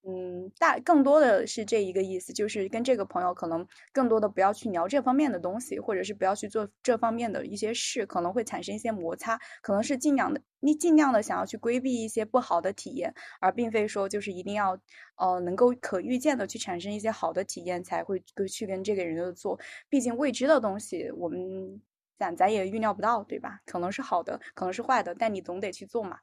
[0.04, 14.76] 嗯，大更多的是这一个意思，就是跟这个朋友可能更多的不要去聊这方面的东西，或者是不要去做这方面的一些事，可能会产生一些摩擦，可能是尽量的，你尽量的想要去规避一些不好的体验，而并非说就是一定要，
[15.16, 21.80] 呃，能够可预见的去产生一些好的体验才会去跟这个人的做，毕竟未知的东西我们
[22.18, 23.60] 咱咱也预料不到，对吧？
[23.66, 26.18] 可能是好的，可能是坏的，但你总得去做嘛。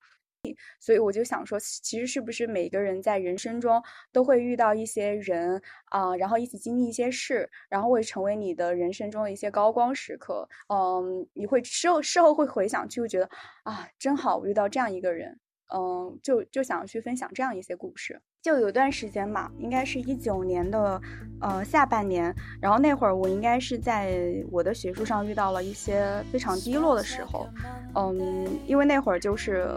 [0.80, 10.47] 所以我就想说，其实是不是每个人在人生中都会遇到一些人啊，然后一起经历一些事，然后会成为你的人生中的一些高光时刻。
[10.69, 13.30] 嗯，你会事后事后会回想去，会觉得
[13.63, 15.39] 啊，真好，我遇到这样一个人。
[15.73, 18.21] 嗯，就就想要去分享这样一些故事。
[18.41, 21.02] 就有段时间嘛，应该是一九年的
[21.41, 27.47] 呃下半年，然后那会儿我应该是在我的学术上遇到了一些非常低落的时候。
[27.95, 29.67] 嗯，因为那会儿就是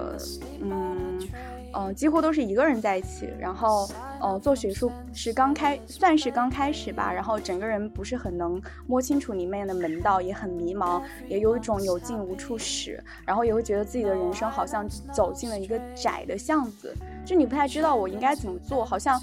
[0.60, 1.18] 嗯。
[1.74, 3.88] 嗯，几乎都是一个人在一起，然后，
[4.20, 19.18] 呃，做学术是刚开，算是刚开始吧，然后整个人不是很能摸清楚里面的门道，也很迷茫，也有一种有进无处使，然后也会觉得自己的人生好像走进了一个窄的巷子，就你不太知道我应该怎么做，好像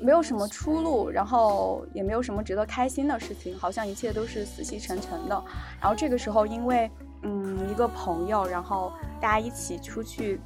[0.00, 5.44] 没有什么出路，然后也没有什么值得开心的事情，好像一切都是死气沉沉的。
[5.78, 6.90] 然后这个时候，因为，
[7.22, 10.40] 嗯，一个朋友，然后大家一起出去。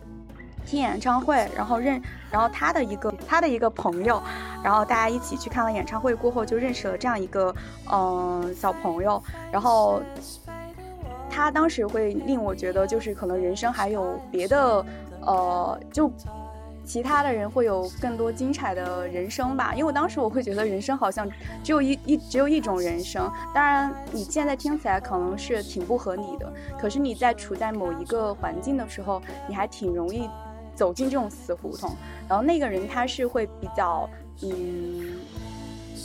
[0.67, 4.21] 听演唱会，然后认，然后他的一个他的一个朋友，
[4.63, 7.55] 然后大家一起去看了演唱会过后，就认识了这样一个
[7.91, 10.03] 嗯小朋友，然后
[11.31, 14.85] 他当时会令我觉得，就是可能人生还有别的，
[15.21, 16.11] 呃，就
[16.85, 19.73] 其他的人会有更多精彩的人生吧。
[19.73, 21.29] 因为我当时我会觉得人生好像
[21.63, 30.29] 只有一一只有一种人生，当然你现在听起来可能是挺不合理的，可是你在处在某一个环境的时候，你还挺容易。
[30.77, 31.97] 走进这种死胡同，
[32.29, 34.09] 然后那个人他是会比较，
[34.43, 35.19] 嗯。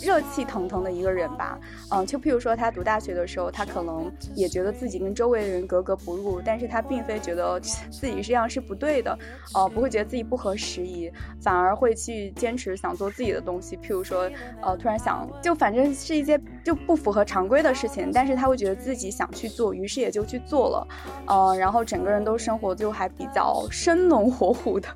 [0.01, 1.59] 热气腾腾的一个人吧，
[1.89, 7.59] 嗯，就譬如说他读大学的时候，他可能也觉得自己跟周围的人格格不入，但是他并非觉得
[7.91, 9.17] 自己这样是不对的，
[9.53, 11.11] 呃，不会觉得自己不合时宜，
[11.41, 13.77] 反而会去坚持想做自己的东西。
[13.77, 14.29] 譬如说，
[14.61, 20.87] 呃，突然想，就反正是一些就不符合常规的事情，但是他会觉得自己想去做，于是也就去做了，
[21.27, 24.87] 呃，然后整个人都生活就还比较生龙活虎的，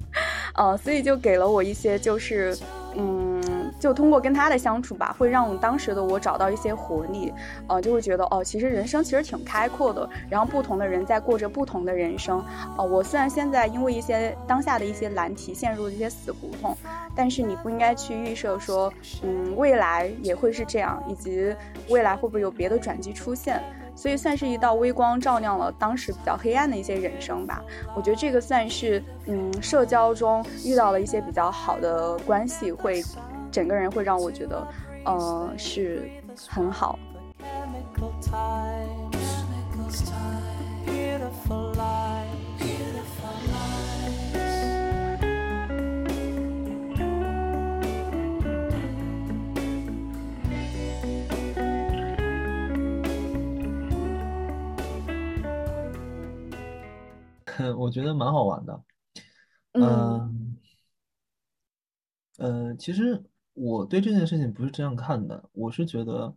[0.54, 2.56] 呃，所以就给了我一些就是，
[3.80, 7.32] 就通过跟他的相处吧，会让当时的我找到一些活力，
[7.66, 10.08] 呃，就会觉得哦，其实人生其实挺开阔的。
[10.28, 12.44] 然后不同的人在过着不同的人生，
[12.76, 16.76] 呃，我虽然现在因为一些当下的一些难题陷入了一些死胡同，
[17.16, 21.56] 但是你不应该去预设说，嗯，未来也会是这样，以及
[21.88, 23.62] 未来会不会有别的转机出现。
[23.96, 27.62] 所以算是一道微光，照亮了当时比较黑暗的一些人生吧。
[27.94, 33.02] 我觉得这个算是，嗯，社交中遇到了一些比较好的关系会。
[33.50, 34.66] 整个人会让我觉得，
[35.04, 36.10] 呃，是
[36.48, 36.98] 很好。
[57.76, 58.82] 我觉得蛮好玩的，
[59.72, 60.56] 嗯，
[62.38, 63.22] 呃，其实。
[63.60, 66.34] 我对这件事情不是这样看的，我是觉得，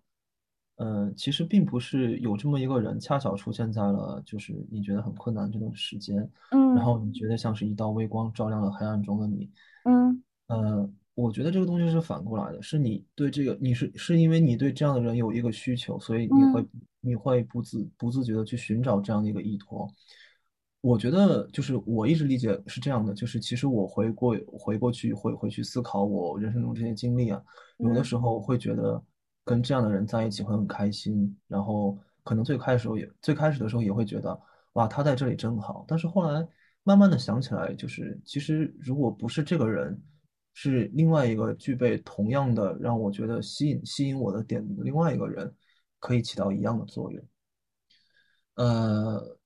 [0.75, 9.49] 嗯，其实并不是有这么一个人恰巧出现在了，就是你觉得很困难这段时间，嗯，然后你觉得像是一道微光照亮了黑暗中的你，
[9.85, 16.67] 嗯，呃，我觉得这个东西是反过来的，是你对这个你是是因为你对这样的人有一个需求，所以你会
[16.99, 19.89] 你会不自不自觉的去寻找这样的一个依托。
[20.83, 27.41] 我觉得就是我一直理解是这样的，就是其实我回过回过去回回去思考我人生中这些经历啊，
[27.77, 29.01] 有的时候会觉得
[29.45, 34.37] 跟这样的人在一起会很开心，然后可能最开始也最开始的时候也会觉得，
[34.73, 35.85] 哇，他在这里真好。
[35.87, 36.45] 但是后来
[36.83, 39.97] 慢慢的想起来，就是其实如果不是这个人，
[40.53, 45.49] 是另外一个具备同样的让我觉得吸引吸引我的点的另外一个人，
[45.99, 47.23] 可以起到一样的作用。
[48.55, 49.37] 呃，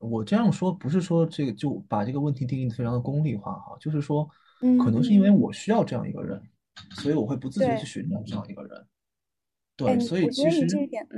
[0.00, 4.28] 我这样说不是说这个就把这个问题定义的非常的功利化哈，就是说，
[4.82, 6.42] 可能是因为我需要这样一个人，
[6.92, 8.86] 所以我会不自觉去寻找这样一个人。
[9.76, 10.66] 对，所以其实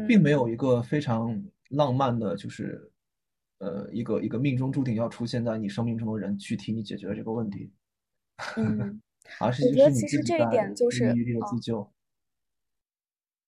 [0.07, 2.91] 并没有一个非常浪漫的，就是
[3.59, 7.73] 呃，一个一个命中注定要出现在你生命中的人去替你解决这个问题。
[8.57, 9.01] 嗯，
[9.39, 11.15] 而是我觉得其实这一点就是
[11.49, 11.89] 自救。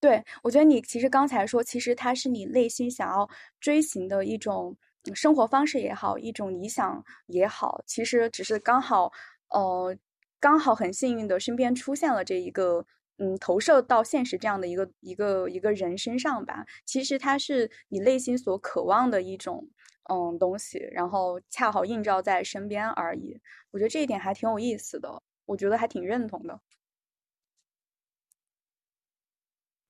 [0.01, 4.77] 对，我觉得你其实刚才说，其实它是你内心想要追寻的一种
[5.13, 9.11] 生活方式也好，一种理想也好，其实只是刚好，
[9.51, 9.97] 呃，
[10.39, 12.87] 刚好很幸运的身边出现了这一个，
[13.19, 16.65] 嗯，投射到现实这样的一个一个一个人身上吧。
[16.87, 19.69] 其实它是你内心所渴望的一种，
[20.11, 23.41] 嗯，东西，然后恰好映照在身边而已。
[23.73, 26.61] 我觉得这一点还挺有意思的，我觉得还挺认同的。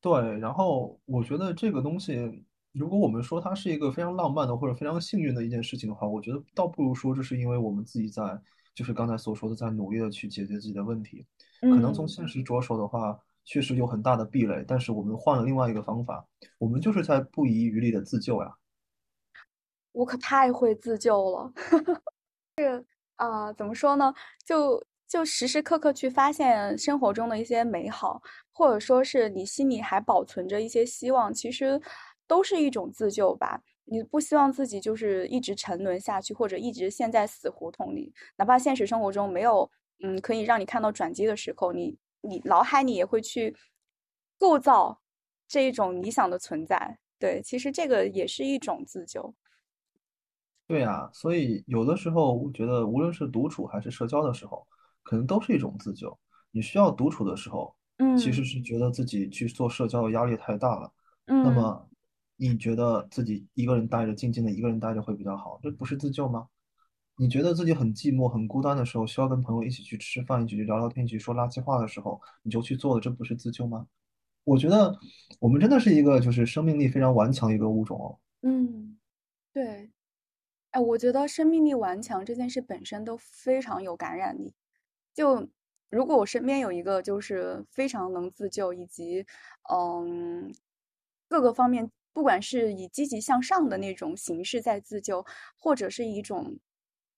[0.01, 2.45] 对，然后我觉得这个东西，
[2.75, 8.23] 如果我们说它是一个非常浪漫的或者非常幸运的一件事情的话，我觉得倒不如说这是因为我们自己在，
[8.75, 11.25] 就是刚才所说的，在努力的去解决自己的问题。
[11.61, 16.27] 可能从现实着手的话，确实有很大的壁垒，但是我们换了另外一个方法，
[16.59, 18.53] 我们就是在不遗余力的自救呀。
[19.93, 21.53] 我可太会自救了，
[22.57, 22.85] 这
[23.17, 24.13] 啊，怎么说呢？
[24.45, 24.85] 就。
[25.07, 28.21] 就时时刻刻去发现生活中的一些美好，
[28.53, 31.81] 或者说是你心里还保存着一些希望，其实
[32.27, 33.63] 都是一种自救吧。
[33.85, 39.71] 你不希望自己就是一直沉沦下去，或者一直陷在死胡同里，哪怕现实生活中没有
[40.03, 43.55] 嗯可以让你看到转机的时候，你你脑海里也会去
[44.39, 45.01] 构造
[45.47, 46.99] 这一种理想的存在。
[47.19, 49.35] 对，其实这个也是一种自救。
[50.67, 54.67] 对呀，所以有的时候我觉得，无论是独处还是社交的时候。
[55.07, 56.19] 可能都是一种自救。
[56.51, 60.91] 你需要独处的时候，嗯，其实是觉得自己去做社交的压力太大了，
[61.27, 61.87] 嗯，那么
[62.37, 66.49] 你觉得自己一个人待着，静静的一个人待着会比较好，这不是自救吗？
[67.17, 73.87] 你觉得自己很寂寞、很孤单的时候，需要跟朋友一起去吃饭，一起去聊聊天，一起说垃圾话的时候，你就去做了，这不是自救吗？
[74.43, 74.99] 我觉得
[75.39, 78.19] 我们真的是一个就是生命力非常顽强的一个物种哦。
[78.43, 78.99] 嗯，
[79.53, 79.91] 对，
[80.73, 84.53] 哎，我觉得生命力顽强这件事本身都非常有感染力。
[85.15, 85.49] 就
[85.89, 89.25] 如果我身边有一个就是非常能自救，以及
[89.71, 90.53] 嗯
[91.29, 95.27] 各个方面，不管是以积极向上的那种形式在自救，
[95.59, 96.59] 或者是一种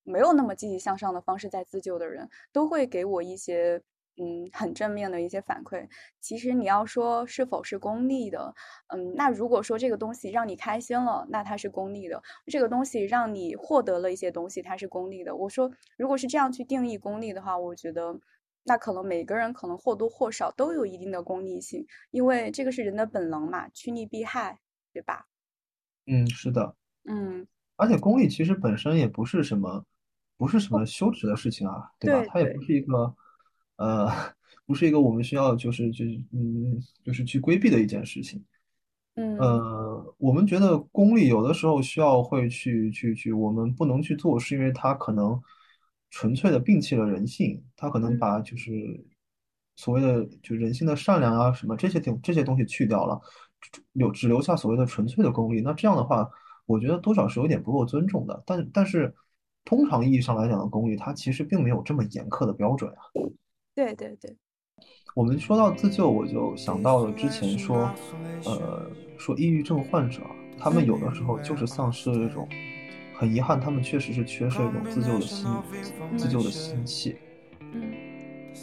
[0.03, 3.83] 没有那么积极向上的方式在自救的人，都会给我一些。
[4.19, 5.87] 嗯，很正面的一些反馈。
[6.23, 8.55] 其实你要说是否是功利的，
[8.87, 15.37] 嗯，那如果说这个东西让你开心了，那它是功利的；这个东西让你获得了一些东西，它是功利的。
[15.37, 18.19] 我说，如果是这样去定义功利的话，我觉得
[18.65, 24.59] 那可能每个人可能或多或少都有一定的功利性，因为这个是人的本能嘛，趋利避害，
[24.97, 25.27] 对吧？
[26.07, 29.85] 嗯，是的，嗯，而且功利其实本身也不是什么，
[30.39, 32.25] 不是什么羞耻的事情啊，对吧？
[32.33, 33.15] 它也不是一个。
[33.77, 34.09] 呃，
[34.65, 38.43] 不是一个我们需要就是就是嗯，就是去规避的一件事情。
[39.17, 45.39] 嗯，呃，我们觉得功利有的时候需要会去去去，我们不能去做，是因为它可能
[46.09, 49.05] 纯粹的摒弃了人性，它可能把就是
[49.77, 53.21] 所谓的就人性的善良啊什么这些东这些东西去掉了，
[53.93, 55.61] 留只留下所谓的纯粹的功利。
[55.61, 56.29] 那这样的话，
[56.67, 58.43] 我觉得多少是有点不够尊重的。
[58.47, 59.15] 但但是
[59.65, 63.03] 通常意义上来讲的功利，它其实并没有这么严苛的标准啊。
[63.75, 64.35] 对对对，
[65.15, 67.91] 我们说到自救，我就想到了之前说，
[68.45, 70.23] 呃，说抑郁症患者，
[70.59, 72.49] 他们有的时候就是丧失了这种，
[73.15, 75.47] 很遗憾，他们确实是缺失一种自救的心，
[76.17, 77.17] 自救的心气。
[77.61, 77.93] 嗯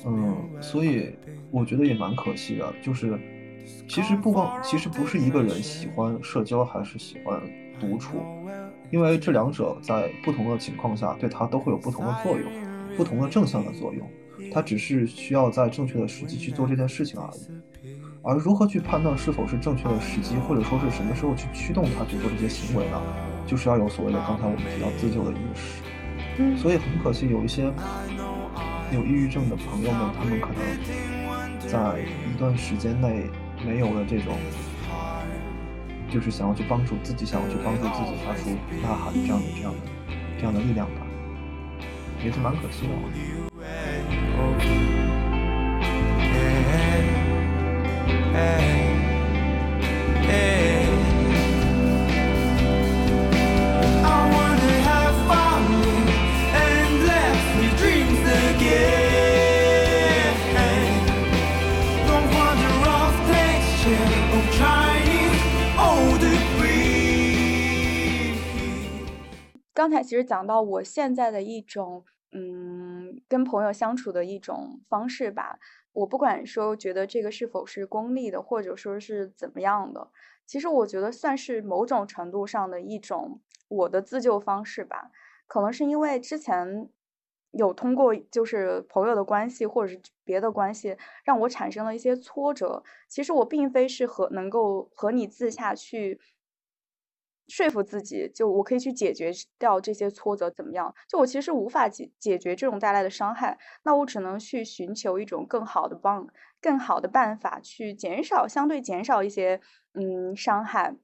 [0.06, 1.15] 嗯，所以
[1.51, 3.19] 我觉得也蛮可惜的，就是
[3.88, 7.41] 其实不光，其实不是一个人喜欢社交还是喜欢
[7.80, 8.23] 独处，
[8.91, 12.52] 因为这两者在不同的情况下对他都会有不同的作用，
[12.97, 14.08] 不同的正向的作用。
[14.52, 23.02] 他只是需要在正确的时机去做这件事情而已，而如何去判断是否是正确的时机，或者说是什么时候去驱动他去做这些行为呢？
[23.45, 25.82] 就是要有所谓的刚才我们提到自救的意识。
[26.39, 27.71] 嗯，所以很可惜，有一些
[28.91, 33.30] 有抑郁症的朋友们，他们可能在一段时间内
[33.66, 34.38] 没有了这种，
[36.09, 38.49] 就是想要去帮助自己，想要去帮助自己发出
[38.82, 39.80] 呐喊这样的、这样的、
[40.38, 41.01] 这样的力量吧，
[42.24, 42.93] 也是蛮可惜的。
[69.84, 75.59] 刚才其实讲到我现在的一种，嗯，跟朋友相处的一种方式吧。
[75.91, 80.09] 我不管说觉得这个是否是功利的，或者说是怎么样的，
[80.45, 85.11] 其实我觉得算是某种程度上的一种我的自救方式吧。
[85.47, 86.89] 可能是因为之前
[87.51, 92.81] 有通过就是朋友的关系或者是别的关系，让我产生了一些挫折。
[93.09, 96.21] 其实我并非是和能够和你自洽去。
[97.47, 100.93] 说服自己，就我可以去解决掉这些挫折，怎么样？
[101.07, 106.27] 就我其实无法解解决这种带来的伤害，那我只能去寻求一种更好的帮、
[106.61, 109.59] 更好的办法，去减少相对减少一些
[109.93, 110.95] 嗯伤害。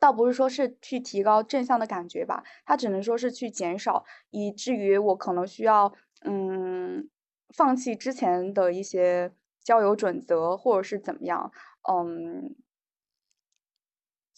[0.00, 7.08] 倒不是说是去提高正向的感觉吧，它只能说是去减少，以至于我可能需要嗯
[7.54, 9.32] 放弃之前的一些
[9.64, 11.50] 交友准则，或者是怎么样，
[11.90, 12.54] 嗯。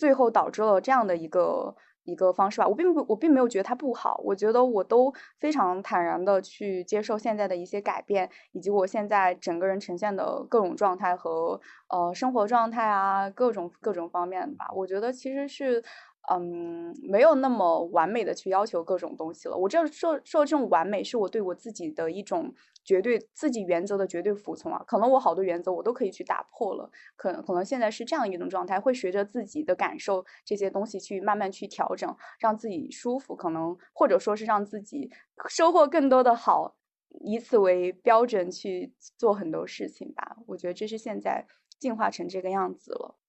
[0.01, 15.85] 最后导致了这样的一个一个方式吧，我并不，我并没有觉得它不好，我觉得我都非常坦然的去接受现在的一些改变，以及我现在整个人呈现的各种状态和呃生活状态啊，各种各种方面吧，我觉得其实是。
[16.29, 19.57] 嗯，没有那么完美的去要求各种东西了。
[19.57, 22.53] 我这说说这种完美，是我对我自己的一种
[22.85, 24.85] 绝对自己原则的绝对服从啊。
[24.87, 35.11] 可能我好多原则我都可以去打破了，可可能现在是这样一种状态，会随着自己的感受这些东西去慢慢去调整，让自己舒服，可能或者说是让自己
[35.49, 36.77] 收获更多的好，
[37.25, 40.37] 以此为标准去做很多事情吧。
[40.49, 41.47] 我觉得这是现在
[41.79, 43.20] 进化成这个样子了。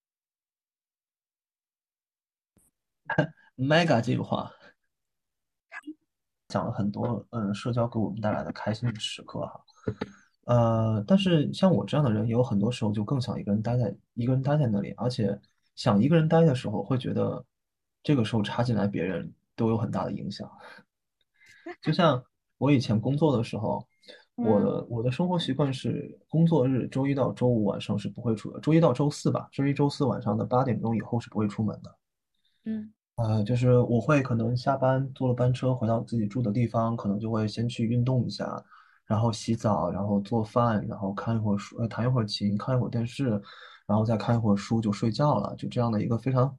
[3.58, 4.52] Mega 计划
[6.48, 9.62] 讲了很多，嗯，社交给我们带来的开心的时刻哈，
[10.46, 15.40] 呃，但是像我这样的人，也有很多时候就更想一个人待在一个人待在那里，而且
[15.76, 17.46] 想一个人待的时候，会觉得
[18.04, 20.50] 这个时候插进来别人都有很大的影响。
[21.82, 22.22] 就像
[22.58, 23.88] 我以前工作的时候，
[24.36, 31.96] 我的我的生活习惯是工作日周一到周五晚上是不会出的，周一到周四吧，周一周四晚上的八点钟以后是不会出门的。
[32.66, 32.92] 嗯。
[33.24, 38.64] 呃，就是我会可能下班坐了班车回到自己住的地方，可能就会先去运动一下，
[39.06, 43.30] 然后洗澡，然后做饭，然后看一会儿书，呃，弹一会儿琴，看一会儿电视，
[43.86, 46.56] 然后再看一会儿书就睡觉了，就这样的一个非常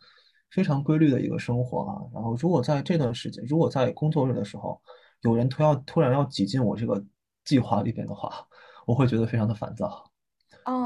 [0.51, 1.99] 非常规律的一个生活啊。
[2.15, 4.81] 然后如果在这段时间，如果在工作日的时候，
[5.23, 7.03] 有人突要突然要挤进我这个
[7.45, 8.47] 计划里边的话，
[8.87, 10.05] 我会觉得非常的烦躁，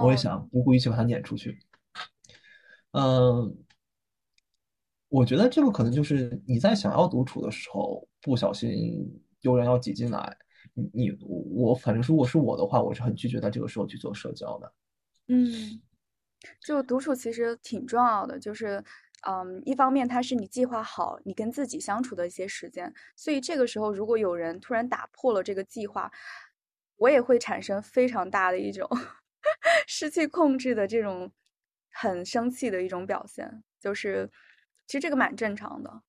[0.03, 1.59] 我也想不顾一切把他撵出去，
[2.93, 3.66] 嗯。
[5.09, 9.09] 我觉得这个可能就是你在想要独处的时候，不小心
[9.41, 10.37] 有人要挤进来，
[10.75, 14.73] 你你我反正如果是我的话，我是很拒绝在这个时候去做社交的。
[15.29, 15.81] 嗯，
[16.61, 18.83] 就独处其实挺重要的，就是
[19.27, 26.11] 嗯，一方面它是你计划好你跟自己相处的一些时间，所以这个时候如果有人突然打破了这个计划，
[26.97, 28.89] 我也会产生非常大的一种
[29.87, 31.31] 失去控制的这种
[31.93, 34.29] 很生气的一种表现，就是。
[34.87, 36.03] 其实这个蛮正常的，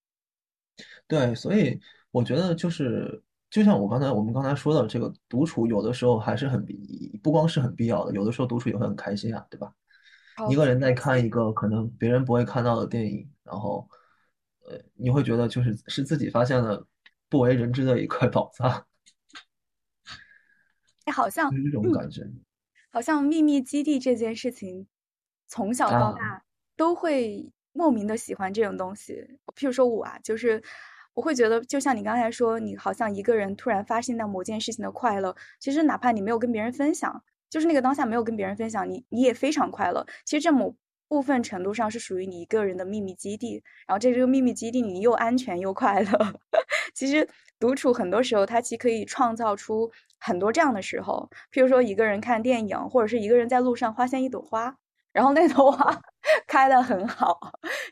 [1.08, 1.80] 对，所以
[2.12, 3.20] 我觉得就是，
[3.50, 9.72] 就像我刚才我们刚才说的，这个独处有的时候还是很必，不光是很必要的，有的时候独处也会很开心啊，对吧？
[10.48, 13.88] 一个人在看一个可能别人不会看到的电影，然后，
[14.64, 16.86] 呃，你会觉得就是是自己发现了
[17.28, 18.86] 不为人知的一块宝藏，
[21.04, 22.22] 哎，好像这种感觉，
[22.92, 24.86] 好像秘密基地这件事情，
[25.48, 26.44] 从小到大
[26.76, 27.50] 都会。
[27.78, 29.24] 莫名的喜欢这种东西，
[29.54, 30.60] 譬如说我啊，就是
[31.14, 40.04] 我会觉得，就像你刚才说，你好像一个人突然发现到某件事情的快乐，其实哪怕你没有跟别人分享，就是那个当下没有跟别人分享，你你也非常快乐。
[40.24, 40.74] 其实这某
[41.06, 46.10] 部分程度上是属于你一个人的秘密基地，然后这这个秘密基地你又安全又快乐。
[46.94, 47.28] 其实
[47.60, 54.76] 独处很多时候它其实可以创造出很多这样的时候，譬如说一个人看电影，或者是一个人在路上发现一朵花。
[55.18, 56.00] 然后那朵花
[56.46, 57.36] 开的很好，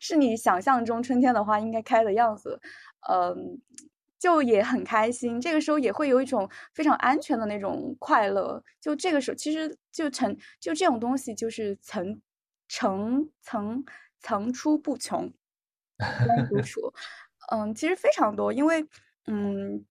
[0.01, 2.61] 是你想象中春天的花应该开的样子，
[3.11, 3.61] 嗯，
[4.16, 5.41] 就也很开心。
[5.41, 8.62] 这个时候也会有一种非常安全的那种快乐。
[8.81, 12.20] 就这个时候，其实就层就这种东西，就是层
[12.68, 13.85] 层层
[14.20, 15.29] 层出不穷。
[16.49, 16.93] 独处，
[17.51, 18.87] 嗯，其实非常多，因为
[19.27, 19.85] 嗯。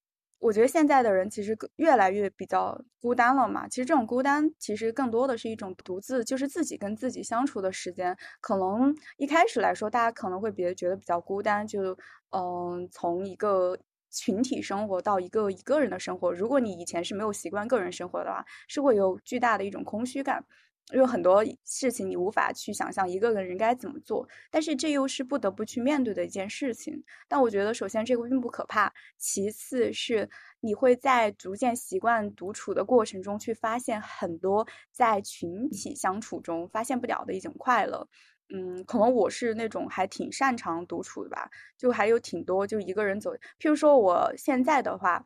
[0.46, 3.68] 我觉得现在的人其实越来越比较孤单了嘛。
[3.68, 8.16] 其实这种孤单，其实更多的是一种独自，就是自己跟自己相处的时间。
[8.42, 11.98] 可能一开始来说，大家可能会别觉得比较孤单，就
[12.30, 13.76] 嗯，从一个
[14.12, 16.32] 群体生活到一个一个人的生活。
[16.32, 20.46] 如果你以前是没有习惯个人生活的话，是会有巨大的一种空虚感。
[20.94, 27.04] 有很多事情你无法去想象一个人该怎么做，但是这又是不得不去面对的一件事情。
[27.28, 30.30] 但我觉得，首先这个并不可怕，其次是
[30.60, 38.08] 你会在逐渐习惯独处的过程中，去发现很多在群体相处中发现不了的一种快乐。
[38.54, 43.34] 嗯，可能我是那种还挺擅长独处的吧，就还有挺多就一个人走。
[43.60, 45.26] 譬如说我现在的话，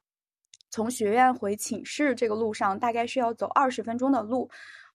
[0.72, 4.50] 从学院回寝室这个路上，大概是要走二十分钟的路。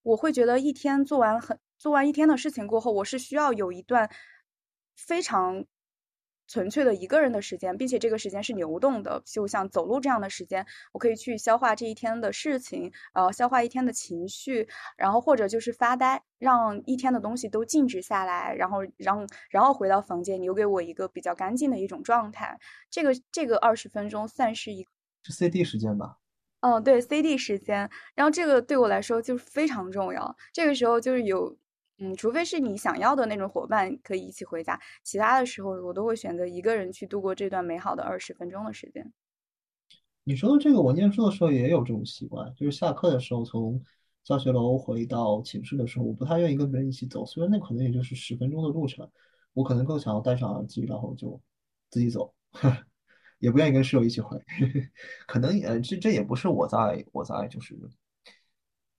[0.04, 4.08] 我会觉得一天做完很做完一天的事情过后，我是需要有一段
[4.96, 5.64] 非常
[6.46, 22.58] 纯粹的一个人的时间，并且这个时间是流动的，就像走路这样的时间，我可以去消化这一天的事情，呃，消化一天的情绪，然后或者就是发呆，让一天的东西都静止下来，然后让然后回到房间，留给我一个比较干净的一种状态。
[22.90, 24.86] 这个这个二十分钟算是一
[25.22, 26.18] 是 CD 时间吧。
[26.64, 30.34] 嗯，对，CD 时间，然后这个对我来说就是非常重要。
[30.50, 31.54] 这个时候就是有，
[31.98, 39.12] 嗯，除非是你想要的那种伙伴可以一起回家，其他的时候我都会选择一个人去度过这段美好的二十分钟的时间。
[40.24, 43.84] 你说的这个，我念书的时候也有这种习惯，就是下课的时候从
[44.24, 49.06] 教学楼回到寝室的时候，我不太愿意跟别人一起走，虽然那可能也就是十分钟的路程，
[49.52, 51.38] 我可能更想要戴上耳机，然后就
[51.90, 52.32] 自己走。
[53.44, 54.42] 也不愿意跟室友一起回，
[55.28, 57.78] 可能也这这也不是我在我在就是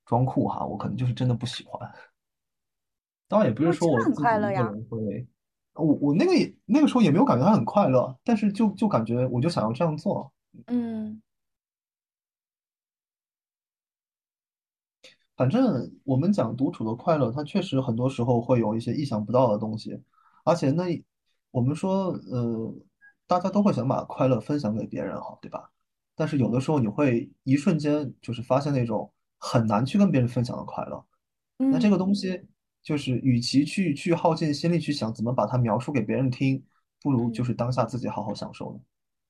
[0.05, 1.91] 装酷哈，我可能就是真的不喜欢。
[3.27, 5.27] 当然也不是说我自己一个人会，
[5.73, 10.31] 我我那个也那个时候也没有感觉他很快乐，但是就就感觉我就想要这样做。
[10.67, 11.19] 嗯，
[15.35, 19.99] 反正我们讲独处的快乐，它确实很多时候会有一些意想不到的东西，
[20.43, 20.83] 而且那
[21.49, 22.75] 我们说呃。
[23.27, 25.71] 大家都会想把快乐分享给别人，哈，对吧？
[26.17, 31.05] 但是有的时候你会一瞬间就是发现那种很难去跟别人分享的快乐。
[31.57, 32.41] 那这个东西
[32.81, 36.65] 就是，与其去去耗尽心力去想怎么把它描述给别人听，
[37.01, 38.79] 不如就是当下自己好好享受呢。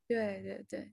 [0.08, 0.92] 对对对，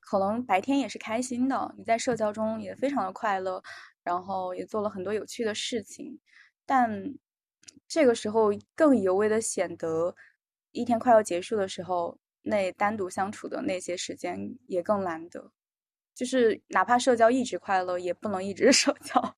[0.00, 3.62] 可能白天也是开心的，你在社交中也非常的快乐，
[4.02, 6.18] 然后也做了很多有趣的事情，
[6.66, 7.14] 但
[7.88, 10.14] 这个时候更尤为的显得。
[10.72, 15.50] 一天快要结束的时候，那单独相处的那些时间也更难得。
[16.14, 19.34] 就是哪怕社交一直快乐，也不能一直 社交。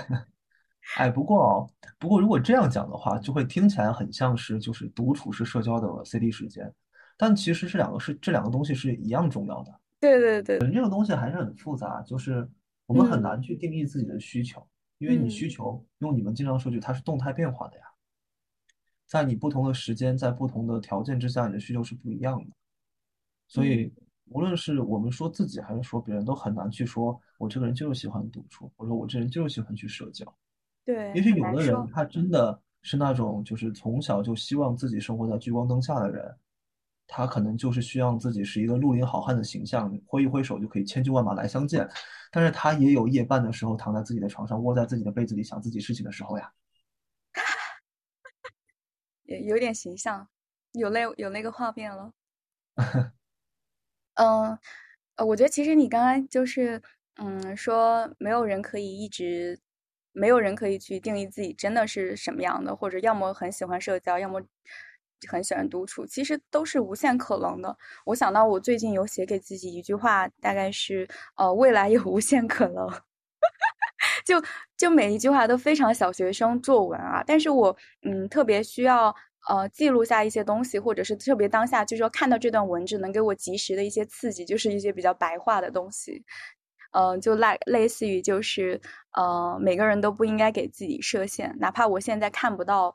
[0.96, 6.70] 哎，不过哦，不过如果这样讲的话，就会听起来很像是就是独处是社交的 CD 时间，
[7.16, 9.80] 但其实这两个是这两个东西是一样重要的。
[10.00, 12.48] 对对对，人这个东西还是很复杂，就是
[12.86, 14.66] 我们很难去定义自己的需求，
[14.98, 17.84] 因为你需求用你们经常说句，它是动态变化的呀。
[19.10, 22.46] 在你不同的时间，在不同的条件之下，你的需求是不一样的。
[23.48, 23.92] 所以，
[24.26, 30.24] 无论是我们说自己，还是说别人，都很难去说，我这个人就是喜欢独处，或者我这人就是喜欢去社交。
[30.84, 36.32] 对，也许有的人他真的是那种，就是从小就希望自己生活在聚光灯下的人，
[37.08, 41.84] 他可能就是希望自己是一个绿林好汉的形象，挥一挥手就可以千军万马来相见。
[42.30, 46.48] 但是他也有夜半的时候，躺在自己的床上，窝在自己的被子里想自己事情的时候呀。
[49.38, 50.28] 有点形象，
[50.72, 52.12] 有那有那个画面了。
[54.14, 54.58] 嗯，
[55.16, 56.82] 呃，我觉得其实你刚刚就是，
[57.16, 59.58] 嗯，说没有人可以一直，
[60.12, 64.42] 没有人可以去定义自己真的是什么样的，或者要么很喜欢社交，要么
[65.28, 67.76] 很喜欢独处，其实都是无限可能的。
[68.06, 72.88] 我想到我最近有写给自己一句话，大概是，呃，未来有无限可能。
[74.30, 74.40] 就
[74.76, 79.12] 就每一句话都非常小学生作文啊，但是我嗯特别需要
[79.48, 86.22] 呃记录下一些东西，或者是特别当下就是说看到这段文字能给我及时的一些刺激，就是一些比较白话的东西，
[86.92, 88.80] 嗯，就类类似于就是
[89.16, 92.94] 呃每个人都不应该给自己设限，哪怕我现在看不到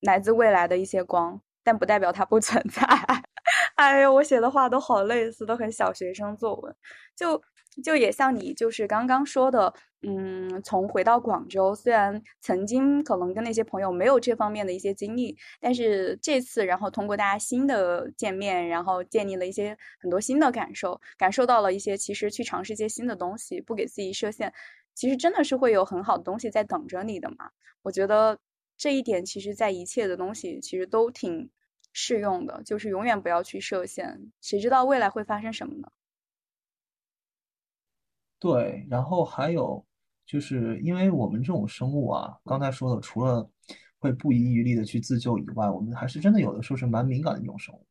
[0.00, 2.82] 来自未来的一些光，但不代表它不存在。
[3.76, 6.74] 哎呀，我写的话都好类似，都很小学生作文，
[7.14, 7.42] 就。
[7.82, 9.72] 就也像你就是刚刚说的，
[10.02, 24.52] 嗯，从回到广州，虽然曾经可能跟那些朋友没有这方面的一些经历，但是这次然后通过大家新的见面，然后建立了一些很多新的感受，感受到了一些其实去尝试一些新的东西，不给自己设限，
[24.94, 27.50] 其实真的是会有很好的东西在等着你的嘛。
[27.82, 28.38] 我觉得
[28.78, 31.50] 这一点其实在一切的东西其实都挺
[31.92, 35.88] 适用的，就是永远不要去设限，谁知道未来会发生什么呢？
[38.46, 39.84] 对，然后还有
[40.24, 43.50] 就是因为我们这种生物啊，刚才说的，除了
[43.98, 47.84] 会不遗余力的去自救以外，我们还是真的有的时候是蛮敏感的一种生物。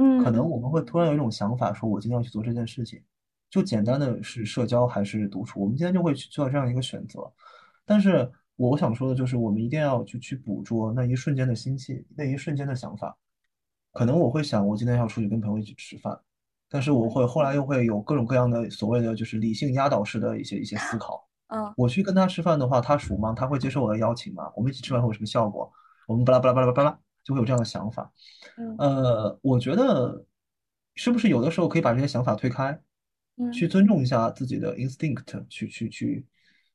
[0.00, 3.00] 嗯，可能我们会突然有一种想法，说我今天要去做这件事情，
[3.48, 7.20] 就简单的是社交还是独处，我们今天就会去做这样一个选择。
[7.86, 13.16] 但是我想说的就是，我们一定要去去捕捉那一瞬间的心气，那一瞬间的想法。
[13.92, 16.18] 可能我会想，我今天要出去跟朋友一起吃饭，
[16.70, 21.28] 但是我会后来又会有各种各样的所谓的就是理性压倒式的一些一些思考。
[21.48, 23.34] 嗯我去跟他吃饭的话，他熟吗？
[23.36, 24.52] 他会接受我的邀请吗？
[24.54, 25.70] 我们一起吃饭会有什么效果？
[26.06, 28.12] 我们巴拉巴拉巴拉巴拉，就会有这样的想法。
[28.56, 30.24] 嗯呃，我觉得
[30.94, 32.80] 是不是有的时候可以把这些想法推开，
[33.36, 36.24] 嗯去尊重一下自己的 instinct，去去去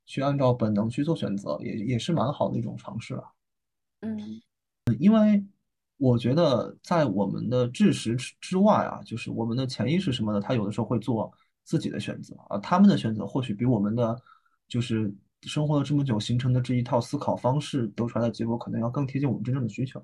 [0.06, 3.24] 去按照本能去做选择，也也是蛮好的一种尝试了。
[4.02, 4.20] 嗯
[5.98, 11.32] 我觉得在我们的知识之之外啊，就是我们的潜意识什么的，他有的时候会做
[11.64, 14.16] 自己的选择啊，他们的选择或许比我们的
[14.68, 20.04] 就是生活了这么久形成的这一套思考方式得出来的结果，可能要更贴近我们真正的需求。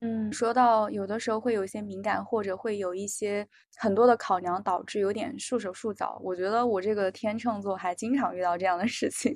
[0.00, 3.46] 嗯，说到有的时候会有一些敏感，或者会有一些
[3.76, 6.20] 很多的考量，导致有点束手束脚。
[6.22, 9.34] 我觉得我这个天秤座还经常遇到这样的事情，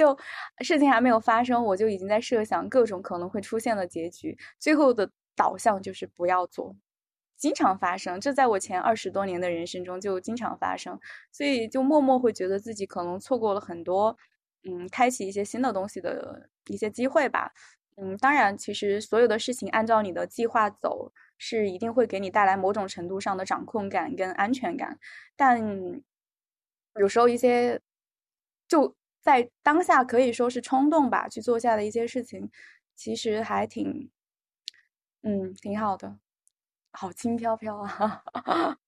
[0.00, 0.18] 就
[0.64, 6.74] 事情还没有发生，我就已经在设想各种可能会出现的结局，最后的导向就是不要做。
[7.36, 10.98] 经常发生，这在我前二十多年的人生中就经常发生，
[11.30, 14.16] 所以就默默会觉得自己可能错过了很多，
[14.64, 17.52] 嗯，开启一些新的东西的一些机会吧。
[17.96, 24.98] 嗯，当然，其实所有的事情按照你的计划走，是一定会给你带来某种程度上的掌控感跟安全感。
[25.36, 25.60] 但
[26.98, 27.78] 有时候一些
[28.66, 32.50] 就在当下可以说是冲动吧，去做下的一些事情，
[32.96, 34.10] 其实还挺，
[35.22, 36.18] 嗯，挺好的，
[36.92, 38.22] 好轻飘飘啊。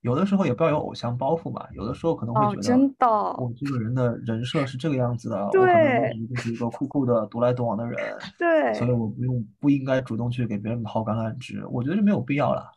[0.00, 12.72] 有的时候也不要有偶像包袱吧，有的时候可能会哦，觉得真的，我这个人的人设是这个样子的，我可能就是一个酷酷的独来独往的人， 对所以，我不用不应该主动去给别人抛橄榄枝，我觉得这没有必要了。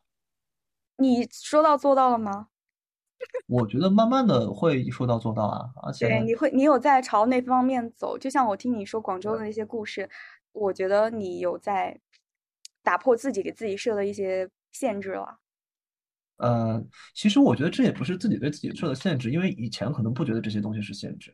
[0.98, 2.50] 你说到做到了吗？
[3.48, 8.18] 我觉得慢慢的会说到做到啊，而对，且你会，你有在朝那方面走。
[8.18, 10.10] 就像我听你说广州的对那些故事，
[10.52, 12.00] 我觉得你有在
[12.84, 15.40] 打破自己给自己设的一些限制了。
[16.38, 21.34] 呃，其实我觉得这也不是自己对自己设的限制，因为以前可能不觉得这些东西是限制。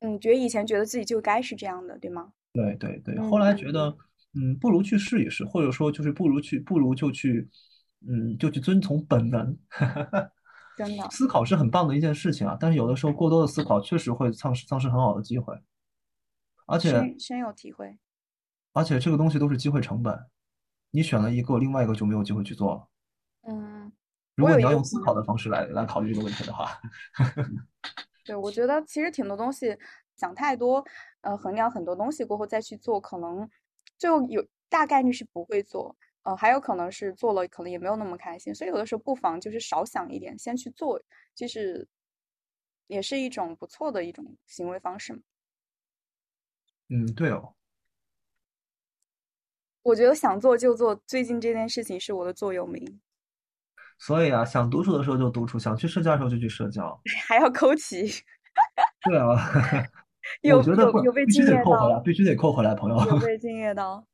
[0.00, 2.32] 嗯，觉得以前觉得自己就该是这样的，对吗？
[2.52, 3.96] 对对对，嗯后来嗯觉得，
[4.34, 7.48] 嗯，不如去试一试，或者说就是不如去，不如就去，
[8.06, 9.56] 嗯，就去遵从本能。
[10.76, 15.54] 真的，思考是很棒的一件事情啊，但是有的时候过多的思考确实会丧失丧失很好的机会，
[16.66, 17.98] 而且深深有体会。
[18.72, 20.26] 而且这个东西都是机会成本，
[20.90, 22.88] 你选了一个，另外一个就没有机会去做了。
[23.46, 23.92] 嗯，
[24.34, 26.68] 如果你要用思，考的方式来来考虑这个问题的话，
[28.24, 29.78] 对，我觉得其实挺多东西
[30.16, 30.84] 想太多，
[31.20, 33.48] 呃，衡量很多东西过后再去做，可能
[33.96, 35.94] 就有大概率是不会做，
[36.24, 41.00] 呃，还有可能是做了，可能也没有那么开心，所以有的时候不妨就是少想一点，先去做，
[41.34, 41.86] 就是
[42.86, 45.20] 也是一种不错的一种行为方式嘛。
[46.88, 47.54] 嗯，对哦，
[49.82, 53.00] 我觉得想做就做，最近这件事情是我的座右铭，
[53.98, 56.98] 所以啊，想独处的时候就独处，想去社交的时候就去社交。
[57.26, 58.06] 还要扣齐，
[59.02, 59.86] 对啊，
[60.40, 62.96] 有有有被必须惊艳得扣回来，到，必须得扣回来，朋友。
[63.10, 64.06] 有被 惊艳到，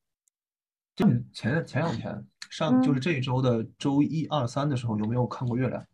[1.32, 5.86] 前前两天上，就是嗯这一周的周一、二、三的时候，有没有看过月亮？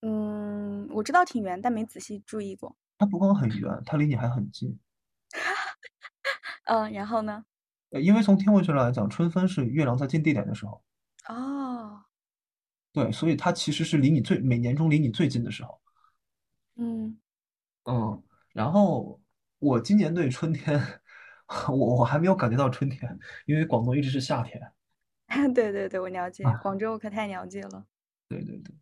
[0.00, 2.76] 嗯，我知道挺圆，但没仔细注意过。
[2.98, 4.78] 它不光很圆，它离你还很近。
[6.64, 7.44] 嗯，然后呢？
[7.90, 10.82] 呃，因为从天文学来讲，春分是月亮在近地点的时候，
[11.28, 12.02] 哦，
[12.92, 15.80] 对，所以它其实是离你最每年中离你最近的时候。
[16.76, 17.18] 嗯，
[17.84, 18.22] 嗯，
[18.52, 19.20] 然后
[19.58, 21.01] 我今年对春天，
[21.68, 24.60] 我我还没有感觉到春天，因为广东一直是夏天。
[25.54, 27.86] 对对对，我了解，啊，广州我可太了解了。
[28.28, 28.74] 对对对，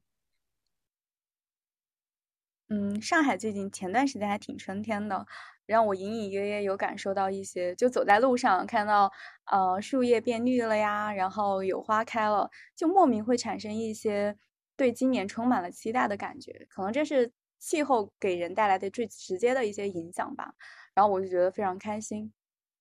[2.68, 5.26] 嗯，上海最近前段时间还挺春天的，
[5.66, 9.10] 让我隐隐约约有感受到一些，就走在路上看到，
[9.50, 14.36] 呃，树叶变绿了呀，然后有花开了，就莫名会产生一些
[14.76, 20.54] 对今年充满了期待的感觉，可能这是气候给人带来的最直接的一些影响吧。
[20.94, 22.32] 然后我就觉得非常开心，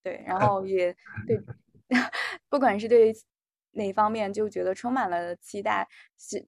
[0.04, 0.95] 对，然 后也
[1.28, 1.41] 对，
[2.50, 3.14] 不管是对
[3.72, 5.88] 哪方面，就觉得充满了期待，
[6.18, 6.45] 是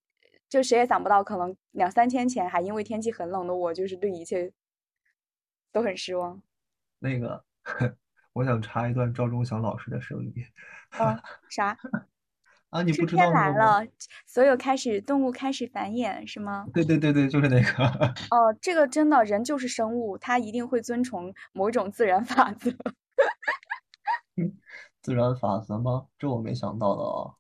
[0.50, 4.52] 就谁也想不到，可能两三天前还因为天气很冷的我，就是对一切
[5.72, 6.42] 都很失望。
[7.00, 7.44] 那个，
[8.34, 10.34] 我想插一段赵忠祥老师的声音。
[11.00, 11.78] 嗯，啥？
[12.70, 13.32] 啊，你不知春天？
[13.34, 13.86] 来了，
[14.26, 16.66] 所有开始动物开始繁衍，是吗？
[16.74, 17.86] 对对对对，就是那个。
[18.30, 22.72] 哦，这个真的，人就是生物，它一定会遵从某一种自然法则。
[25.02, 26.08] 自然法则吗？
[26.18, 27.36] 这我没想到的啊。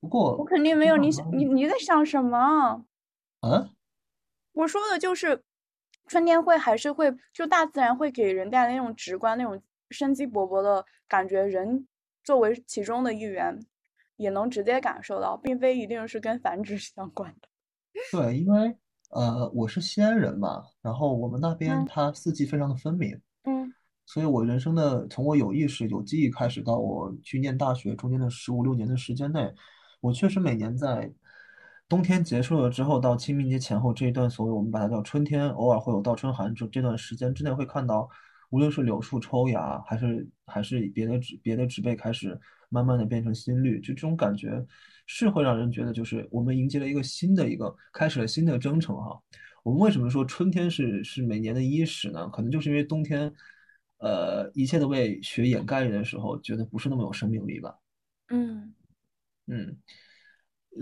[0.00, 2.84] 不过我，肯定没有你想，你你在想什么？
[3.40, 3.70] 啊，
[4.52, 5.42] 我说的就是
[6.06, 11.42] 春天会还是会，就大自然会给人带来那种直观、那种生机勃勃的感觉。
[11.42, 11.86] 人
[12.22, 13.58] 作为其中的一员，
[14.16, 17.48] 也能直接感受到，并非一定是跟繁殖 相关的。
[18.12, 18.76] 对，因为
[19.10, 23.74] 呃，我是西安人嘛，然后我们那边嗯它四季非常的分明，嗯
[24.12, 29.48] 所以我人生的从我有意识、有记忆开始到我去念大学中间的十五六年的时间内，
[30.00, 31.08] 我确实每年在
[31.88, 38.08] 冬天结束了之后到清明节前后这一段所谓我们把它叫春天，偶尔会有倒春寒这这段时间之内会看到，
[38.50, 42.36] 无论是柳树抽芽，还是还是别的植别的植被开始
[42.68, 44.66] 慢慢的变成新绿，就这种感觉
[45.06, 49.16] 是会让人觉得就是我们迎接了一个新的一个开始了新的征程哈。
[49.62, 52.28] 我们为什么说春天是是每年的伊始呢？
[52.30, 53.32] 可能就是因为冬天，
[54.00, 57.78] 呃，一切都被雪掩盖着的时候，觉得不是那么有生命力吧。
[58.28, 58.74] 嗯
[59.46, 59.76] 嗯，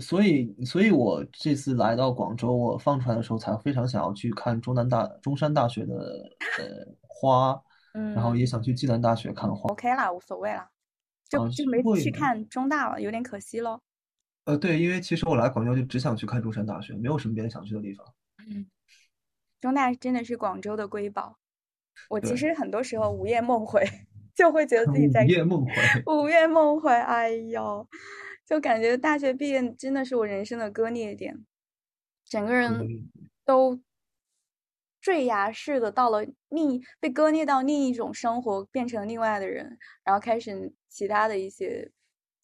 [0.01, 5.95] 所以，所以我这次来到广州，我放出来的时候，才非常想要去看中南大中山大学的
[6.59, 7.61] 呃花，
[8.15, 9.71] 然后嗯也想去暨南大学看花。
[9.73, 10.71] ，OK 啦，无所谓啦，
[11.29, 13.83] 就啊就没去看中大了，有点可惜咯。
[14.45, 18.07] 呃，对，因为其实我来广州就只想去看中山大学，没有什么别的想去的地方。
[18.47, 18.67] 嗯
[19.61, 21.37] 中大真的是广州的瑰宝。
[22.09, 23.85] 我其实很多时候午夜梦回，
[24.35, 25.73] 就会觉得自己在午夜梦回。
[26.07, 27.87] 午夜梦回，哎呦，
[28.47, 31.45] 就感觉大学毕业真的是我人生的割裂点，
[32.25, 33.11] 整个人嗯
[33.45, 33.81] 都
[35.01, 41.91] 坠崖式的到了另被割裂到另一种生活，变成另外的人，然后开始其他的一些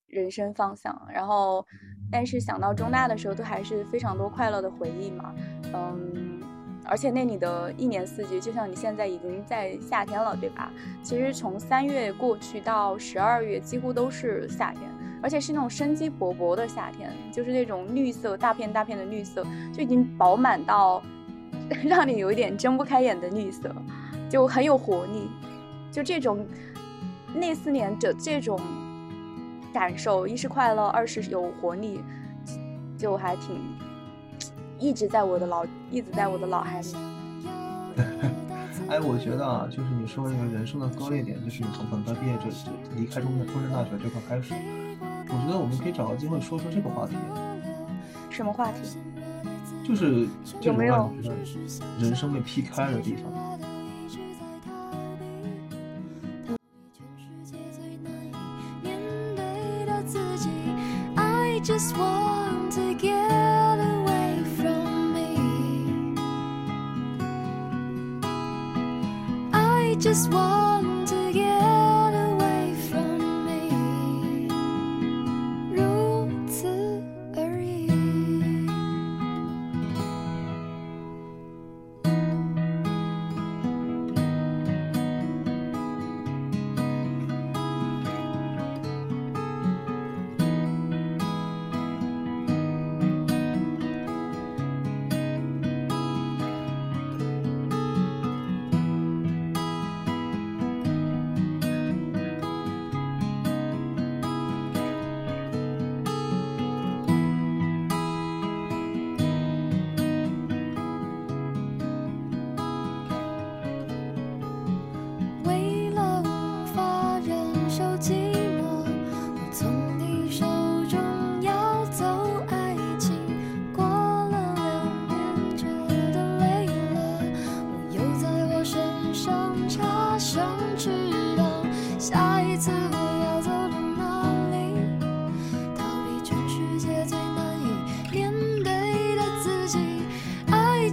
[0.06, 1.08] 人生方向。
[1.12, 1.64] 然后，
[2.12, 5.34] 但是想到中大的时候，都还是非常多快乐的回忆嘛，
[5.72, 6.43] 嗯。
[6.84, 10.70] 而且那里的一年四季，就像你现在已经在夏天了，对吧？
[11.02, 14.82] 其实从三月过去到十二月，几乎都是夏天，
[15.22, 21.02] 而且是那种生机勃勃的夏天，就是那种绿色，大片大片的绿色，就已经饱满到
[21.84, 23.74] 让你有一点睁不开眼的绿色，
[24.28, 25.28] 就很有活力。
[25.90, 26.46] 就这种
[27.34, 28.60] 那四年的这种
[29.72, 32.02] 感受，一是快乐，二是有活力，
[32.98, 33.56] 就还挺
[34.78, 36.94] 一直在我的脑，一直在我的脑海里。
[38.88, 44.52] 哎，我觉得啊，就是你说那个人生的割裂点，就是你从本科毕业这这离开中中山大学这块开始，
[45.28, 47.16] 我觉得我们可以找个机会说说这个话题，
[48.30, 48.98] 什么话题？
[49.86, 51.36] 就是这种有没有让你觉得
[52.00, 53.32] 人生被劈开的地方。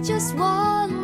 [0.02, 1.01] just one